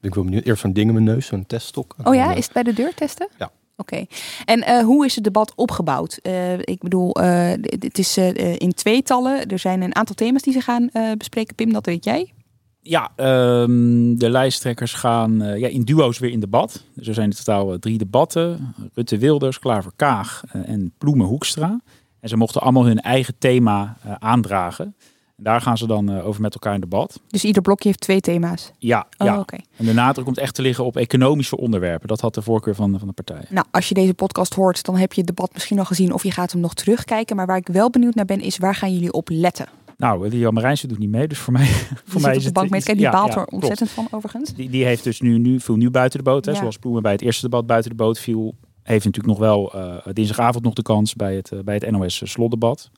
ik 0.00 0.14
wel 0.14 0.24
benieuwd. 0.24 0.44
Eerst 0.44 0.60
zo'n 0.60 0.72
ding 0.72 0.86
in 0.86 0.92
mijn 0.92 1.04
neus, 1.04 1.26
zo'n 1.26 1.46
teststok. 1.46 1.94
Oh 2.04 2.14
ja, 2.14 2.32
is 2.32 2.44
het 2.44 2.52
bij 2.52 2.62
de 2.62 2.72
deur 2.72 2.94
testen? 2.94 3.28
Ja. 3.38 3.50
Oké. 3.76 4.04
En 4.44 4.58
uh, 4.58 4.80
hoe 4.84 5.04
is 5.04 5.14
het 5.14 5.24
debat 5.24 5.52
opgebouwd? 5.54 6.18
Uh, 6.22 6.58
ik 6.58 6.78
bedoel, 6.80 7.20
uh, 7.22 7.50
het 7.62 7.98
is 7.98 8.18
in 8.56 8.72
tweetallen. 8.74 9.46
Er 9.46 9.58
zijn 9.58 9.82
een 9.82 9.94
aantal 9.94 10.14
thema's 10.14 10.42
die 10.42 10.52
ze 10.52 10.60
gaan 10.60 10.90
bespreken. 11.18 11.54
Pim, 11.54 11.72
dat 11.72 11.86
weet 11.86 12.04
jij? 12.04 12.32
Ja, 12.80 13.10
um, 13.16 14.18
de 14.18 14.30
lijsttrekkers 14.30 14.92
gaan 14.92 15.58
ja, 15.58 15.68
in 15.68 15.82
duo's 15.82 16.18
weer 16.18 16.30
in 16.30 16.40
debat. 16.40 16.84
Dus 16.94 17.08
er 17.08 17.14
zijn 17.14 17.30
in 17.30 17.36
totaal 17.36 17.78
drie 17.78 17.98
debatten. 17.98 18.74
Rutte 18.94 19.18
Wilders, 19.18 19.58
Klaver 19.58 19.92
Kaag 19.96 20.42
en 20.52 20.92
Ploemen 20.98 21.26
Hoekstra. 21.26 21.80
En 22.20 22.28
ze 22.28 22.36
mochten 22.36 22.60
allemaal 22.60 22.84
hun 22.84 23.00
eigen 23.00 23.34
thema 23.38 23.96
aandragen. 24.18 24.96
Daar 25.42 25.60
gaan 25.60 25.78
ze 25.78 25.86
dan 25.86 26.10
uh, 26.10 26.26
over 26.26 26.40
met 26.40 26.54
elkaar 26.54 26.74
in 26.74 26.80
debat. 26.80 27.20
Dus 27.26 27.44
ieder 27.44 27.62
blokje 27.62 27.88
heeft 27.88 28.00
twee 28.00 28.20
thema's? 28.20 28.70
Ja, 28.78 29.06
oh, 29.18 29.26
ja. 29.26 29.38
Okay. 29.38 29.64
en 29.76 29.84
de 29.84 29.92
nadruk 29.92 30.24
komt 30.24 30.38
echt 30.38 30.54
te 30.54 30.62
liggen 30.62 30.84
op 30.84 30.96
economische 30.96 31.56
onderwerpen. 31.56 32.08
Dat 32.08 32.20
had 32.20 32.34
de 32.34 32.42
voorkeur 32.42 32.74
van, 32.74 32.98
van 32.98 33.08
de 33.08 33.14
partij. 33.14 33.44
Nou, 33.48 33.66
als 33.70 33.88
je 33.88 33.94
deze 33.94 34.14
podcast 34.14 34.54
hoort, 34.54 34.84
dan 34.84 34.96
heb 34.96 35.12
je 35.12 35.20
het 35.20 35.28
debat 35.28 35.52
misschien 35.52 35.78
al 35.78 35.84
gezien 35.84 36.12
of 36.12 36.22
je 36.22 36.30
gaat 36.30 36.52
hem 36.52 36.60
nog 36.60 36.74
terugkijken. 36.74 37.36
Maar 37.36 37.46
waar 37.46 37.56
ik 37.56 37.68
wel 37.68 37.90
benieuwd 37.90 38.14
naar 38.14 38.24
ben, 38.24 38.40
is 38.40 38.58
waar 38.58 38.74
gaan 38.74 38.92
jullie 38.92 39.12
op 39.12 39.28
letten? 39.32 39.68
Nou, 39.96 40.28
die 40.28 40.38
Jan 40.38 40.54
Marijnse 40.54 40.86
doet 40.86 40.98
niet 40.98 41.10
mee, 41.10 41.28
dus 41.28 41.38
voor 41.38 41.52
mij, 41.52 41.66
voor 42.10 42.20
mij 42.20 42.36
is 42.36 42.44
het... 42.44 42.54
Bank 42.54 42.70
met, 42.70 42.84
die 42.84 42.98
ja, 42.98 43.10
baalt 43.10 43.34
er 43.34 43.44
ontzettend 43.44 43.90
van, 43.90 44.08
overigens. 44.10 44.54
Die, 44.54 44.70
die 44.70 44.84
heeft 44.84 45.04
dus 45.04 45.20
nu, 45.20 45.38
nu 45.38 45.60
viel 45.60 45.76
nu 45.76 45.90
buiten 45.90 46.18
de 46.18 46.24
boot. 46.24 46.44
Hè, 46.44 46.54
Zoals 46.54 46.78
Ploemen 46.78 47.02
bij 47.02 47.12
het 47.12 47.22
eerste 47.22 47.42
debat 47.42 47.66
buiten 47.66 47.90
de 47.90 47.96
boot 47.96 48.18
viel. 48.18 48.54
Heeft 48.82 49.04
natuurlijk 49.04 49.38
nog 49.38 49.48
wel 49.48 49.76
uh, 49.76 49.96
dinsdagavond 50.12 50.64
nog 50.64 50.74
de 50.74 50.82
kans 50.82 51.14
bij 51.14 51.36
het, 51.36 51.50
uh, 51.50 51.60
bij 51.60 51.74
het 51.74 51.90
NOS 51.90 52.22
slotdebat. 52.24 52.90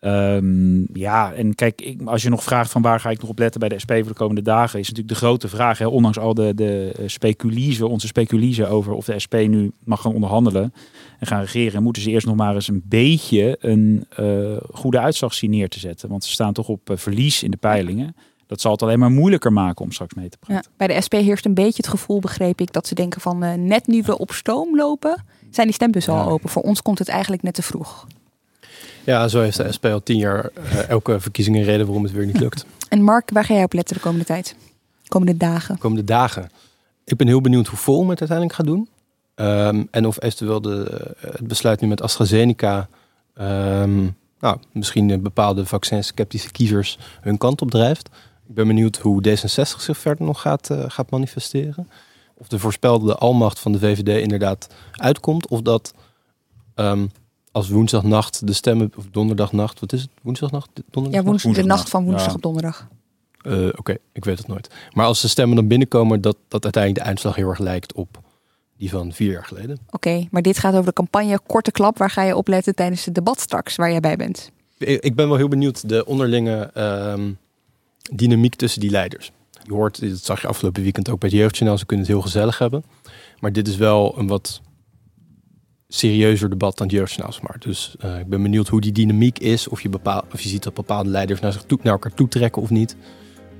Um, 0.00 0.86
ja, 0.92 1.32
en 1.32 1.54
kijk, 1.54 1.80
ik, 1.80 2.00
als 2.04 2.22
je 2.22 2.28
nog 2.28 2.42
vraagt 2.42 2.70
van 2.70 2.82
waar 2.82 3.00
ga 3.00 3.10
ik 3.10 3.20
nog 3.20 3.30
op 3.30 3.38
letten 3.38 3.60
bij 3.60 3.68
de 3.68 3.78
SP 3.84 3.92
voor 3.92 4.06
de 4.06 4.14
komende 4.14 4.42
dagen, 4.42 4.78
is 4.78 4.88
natuurlijk 4.88 5.18
de 5.18 5.26
grote 5.26 5.48
vraag, 5.48 5.78
hè, 5.78 5.86
ondanks 5.86 6.18
al 6.18 6.34
de, 6.34 6.54
de 6.54 6.92
speculiezen, 7.06 7.88
onze 7.88 8.06
speculiezen 8.06 8.68
over 8.68 8.92
of 8.92 9.04
de 9.04 9.18
SP 9.24 9.34
nu 9.34 9.72
mag 9.84 10.00
gaan 10.00 10.14
onderhandelen 10.14 10.72
en 11.18 11.26
gaan 11.26 11.40
regeren, 11.40 11.82
moeten 11.82 12.02
ze 12.02 12.10
eerst 12.10 12.26
nog 12.26 12.36
maar 12.36 12.54
eens 12.54 12.68
een 12.68 12.82
beetje 12.84 13.56
een 13.60 14.06
uh, 14.20 14.56
goede 14.72 14.98
uitslag 14.98 15.34
zien 15.34 15.50
neer 15.50 15.68
te 15.68 15.78
zetten. 15.78 16.08
Want 16.08 16.24
ze 16.24 16.30
staan 16.30 16.52
toch 16.52 16.68
op 16.68 16.90
uh, 16.90 16.96
verlies 16.96 17.42
in 17.42 17.50
de 17.50 17.56
peilingen. 17.56 18.16
Dat 18.46 18.60
zal 18.60 18.72
het 18.72 18.82
alleen 18.82 18.98
maar 18.98 19.10
moeilijker 19.10 19.52
maken 19.52 19.84
om 19.84 19.92
straks 19.92 20.14
mee 20.14 20.28
te 20.28 20.38
praten. 20.38 20.70
Ja, 20.70 20.76
bij 20.86 20.86
de 20.86 21.00
SP 21.06 21.14
heerst 21.14 21.44
een 21.44 21.54
beetje 21.54 21.82
het 21.82 21.88
gevoel, 21.88 22.20
begreep 22.20 22.60
ik, 22.60 22.72
dat 22.72 22.86
ze 22.86 22.94
denken 22.94 23.20
van 23.20 23.44
uh, 23.44 23.52
net 23.52 23.86
nu 23.86 24.02
we 24.02 24.18
op 24.18 24.32
stoom 24.32 24.76
lopen, 24.76 25.24
zijn 25.50 25.66
die 25.66 25.74
stembussen 25.74 26.14
al 26.14 26.30
open. 26.30 26.48
Voor 26.48 26.62
ons 26.62 26.82
komt 26.82 26.98
het 26.98 27.08
eigenlijk 27.08 27.42
net 27.42 27.54
te 27.54 27.62
vroeg. 27.62 28.06
Ja, 29.04 29.28
zo 29.28 29.40
heeft 29.40 29.56
de 29.56 29.72
SP 29.76 29.84
al 29.84 30.02
tien 30.02 30.18
jaar 30.18 30.50
uh, 30.58 30.88
elke 30.88 31.20
verkiezing 31.20 31.56
een 31.56 31.62
reden 31.62 31.86
waarom 31.86 32.04
het 32.04 32.12
weer 32.12 32.26
niet 32.26 32.40
lukt. 32.46 32.64
En 32.88 33.02
Mark, 33.02 33.30
waar 33.32 33.44
ga 33.44 33.54
jij 33.54 33.64
op 33.64 33.72
letten 33.72 33.96
de 33.96 34.02
komende 34.02 34.24
tijd? 34.24 34.54
Komende 35.08 35.36
dagen? 35.36 35.78
Komende 35.78 36.04
dagen. 36.04 36.50
Ik 37.04 37.16
ben 37.16 37.26
heel 37.26 37.40
benieuwd 37.40 37.66
hoe 37.66 37.78
vol 37.78 38.08
het 38.08 38.20
uiteindelijk 38.20 38.58
gaat 38.58 38.66
doen. 38.66 38.88
Um, 39.34 39.88
en 39.90 40.06
of 40.06 40.22
eventueel 40.22 40.60
de, 40.60 41.06
het 41.20 41.46
besluit 41.46 41.80
nu 41.80 41.88
met 41.88 42.02
AstraZeneca... 42.02 42.88
Um, 43.40 44.16
nou, 44.40 44.58
misschien 44.72 45.22
bepaalde 45.22 45.66
vaccin-sceptische 45.66 46.50
kiezers 46.50 46.98
hun 47.20 47.38
kant 47.38 47.62
op 47.62 47.70
drijft. 47.70 48.08
Ik 48.48 48.54
ben 48.54 48.66
benieuwd 48.66 48.96
hoe 48.96 49.22
D66 49.28 49.80
zich 49.80 49.98
verder 49.98 50.26
nog 50.26 50.40
gaat, 50.40 50.70
uh, 50.70 50.84
gaat 50.88 51.10
manifesteren. 51.10 51.88
Of 52.34 52.48
de 52.48 52.58
voorspelde 52.58 53.14
almacht 53.14 53.58
van 53.58 53.72
de 53.72 53.78
VVD 53.78 54.22
inderdaad 54.22 54.68
uitkomt. 54.92 55.48
Of 55.48 55.62
dat 55.62 55.94
um, 56.74 57.10
als 57.52 57.68
woensdagnacht 57.68 58.46
de 58.46 58.52
stemmen, 58.52 58.92
of 58.96 59.06
donderdagnacht, 59.10 59.80
wat 59.80 59.92
is 59.92 60.00
het? 60.00 60.10
Woensdagnacht? 60.22 60.68
Donderdag? 60.90 61.20
Ja, 61.20 61.26
woensdag, 61.28 61.54
de 61.54 61.62
nacht 61.62 61.88
van 61.88 62.04
woensdag 62.04 62.28
ja. 62.28 62.34
op 62.34 62.42
donderdag. 62.42 62.88
Uh, 63.42 63.66
Oké, 63.66 63.78
okay, 63.78 63.98
ik 64.12 64.24
weet 64.24 64.38
het 64.38 64.46
nooit. 64.46 64.70
Maar 64.92 65.06
als 65.06 65.20
de 65.20 65.28
stemmen 65.28 65.56
dan 65.56 65.68
binnenkomen, 65.68 66.20
dat, 66.20 66.36
dat 66.48 66.64
uiteindelijk 66.64 67.04
de 67.04 67.10
uitslag 67.10 67.34
heel 67.34 67.48
erg 67.48 67.58
lijkt 67.58 67.92
op 67.92 68.20
die 68.76 68.90
van 68.90 69.12
vier 69.12 69.32
jaar 69.32 69.44
geleden. 69.44 69.78
Oké, 69.86 69.94
okay, 69.94 70.28
maar 70.30 70.42
dit 70.42 70.58
gaat 70.58 70.72
over 70.72 70.84
de 70.84 70.92
campagne 70.92 71.40
Korte 71.46 71.70
Klap. 71.70 71.98
Waar 71.98 72.10
ga 72.10 72.22
je 72.22 72.36
op 72.36 72.48
letten 72.48 72.74
tijdens 72.74 73.04
het 73.04 73.14
debat 73.14 73.40
straks, 73.40 73.76
waar 73.76 73.90
jij 73.90 74.00
bij 74.00 74.16
bent? 74.16 74.50
Ik 74.78 75.14
ben 75.14 75.28
wel 75.28 75.36
heel 75.36 75.48
benieuwd 75.48 75.88
de 75.88 76.06
onderlinge 76.06 76.70
um, 77.14 77.38
dynamiek 78.12 78.54
tussen 78.54 78.80
die 78.80 78.90
leiders. 78.90 79.32
Je 79.62 79.72
hoort, 79.72 80.00
dat 80.10 80.24
zag 80.24 80.40
je 80.40 80.46
afgelopen 80.46 80.82
weekend 80.82 81.08
ook 81.08 81.20
bij 81.20 81.28
het 81.28 81.38
Jeugdjournaal, 81.38 81.78
ze 81.78 81.86
kunnen 81.86 82.06
het 82.06 82.14
heel 82.14 82.24
gezellig 82.24 82.58
hebben. 82.58 82.84
Maar 83.40 83.52
dit 83.52 83.68
is 83.68 83.76
wel 83.76 84.18
een 84.18 84.26
wat 84.26 84.60
serieuzer 85.92 86.50
debat 86.50 86.78
dan 86.78 86.88
het. 86.88 87.40
Maar. 87.42 87.56
Dus 87.58 87.96
uh, 88.04 88.18
ik 88.18 88.26
ben 88.26 88.42
benieuwd 88.42 88.68
hoe 88.68 88.80
die 88.80 88.92
dynamiek 88.92 89.38
is. 89.38 89.68
Of 89.68 89.80
je, 89.80 89.88
bepaal, 89.88 90.24
of 90.32 90.40
je 90.40 90.48
ziet 90.48 90.62
dat 90.62 90.74
bepaalde 90.74 91.10
leiders 91.10 91.40
naar, 91.40 91.52
zich 91.52 91.62
toe, 91.62 91.78
naar 91.82 91.92
elkaar 91.92 92.14
toe 92.14 92.28
trekken 92.28 92.62
of 92.62 92.70
niet. 92.70 92.96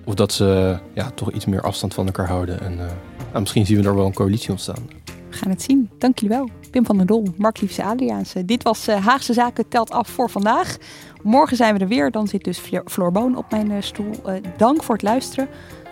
Of 0.04 0.14
dat 0.14 0.32
ze 0.32 0.78
ja, 0.94 1.10
toch 1.10 1.32
iets 1.32 1.44
meer 1.44 1.62
afstand 1.62 1.94
van 1.94 2.06
elkaar 2.06 2.28
houden. 2.28 2.60
En 2.60 2.72
uh, 2.72 2.78
nou, 2.78 3.40
misschien 3.40 3.66
zien 3.66 3.82
we 3.82 3.88
er 3.88 3.94
wel 3.94 4.06
een 4.06 4.12
coalitie 4.12 4.50
ontstaan. 4.50 4.88
We 5.30 5.36
gaan 5.36 5.50
het 5.50 5.62
zien. 5.62 5.90
Dank 5.98 6.18
jullie 6.18 6.36
wel. 6.36 6.48
Pim 6.70 6.86
van 6.86 6.96
der 6.96 7.06
Dol, 7.06 7.34
Mark 7.36 7.60
Liefse 7.60 7.84
Adriaanse. 7.84 8.44
Dit 8.44 8.62
was 8.62 8.88
uh, 8.88 9.06
Haagse 9.06 9.32
Zaken 9.32 9.68
telt 9.68 9.90
af 9.90 10.08
voor 10.08 10.30
vandaag. 10.30 10.76
Morgen 11.22 11.56
zijn 11.56 11.74
we 11.74 11.80
er 11.80 11.88
weer. 11.88 12.10
Dan 12.10 12.28
zit 12.28 12.44
dus 12.44 12.60
Floor 12.84 13.12
Boon 13.12 13.36
op 13.36 13.50
mijn 13.50 13.82
stoel. 13.82 14.14
Dank 14.56 14.82
voor 14.82 14.94
het 14.94 15.04
luisteren. 15.04 15.48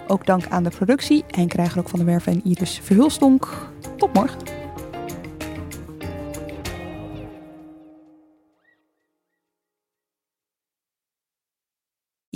Ook 0.07 0.27
dank 0.27 0.47
aan 0.49 0.63
de 0.63 0.71
productie. 0.71 1.25
En 1.31 1.49
krijgen 1.49 1.81
ook 1.81 1.89
van 1.89 1.99
de 1.99 2.05
Werven 2.05 2.33
en 2.33 2.41
Iris 2.45 2.81
Verhulstonk. 2.83 3.71
Tot 3.97 4.15
morgen. 4.15 4.68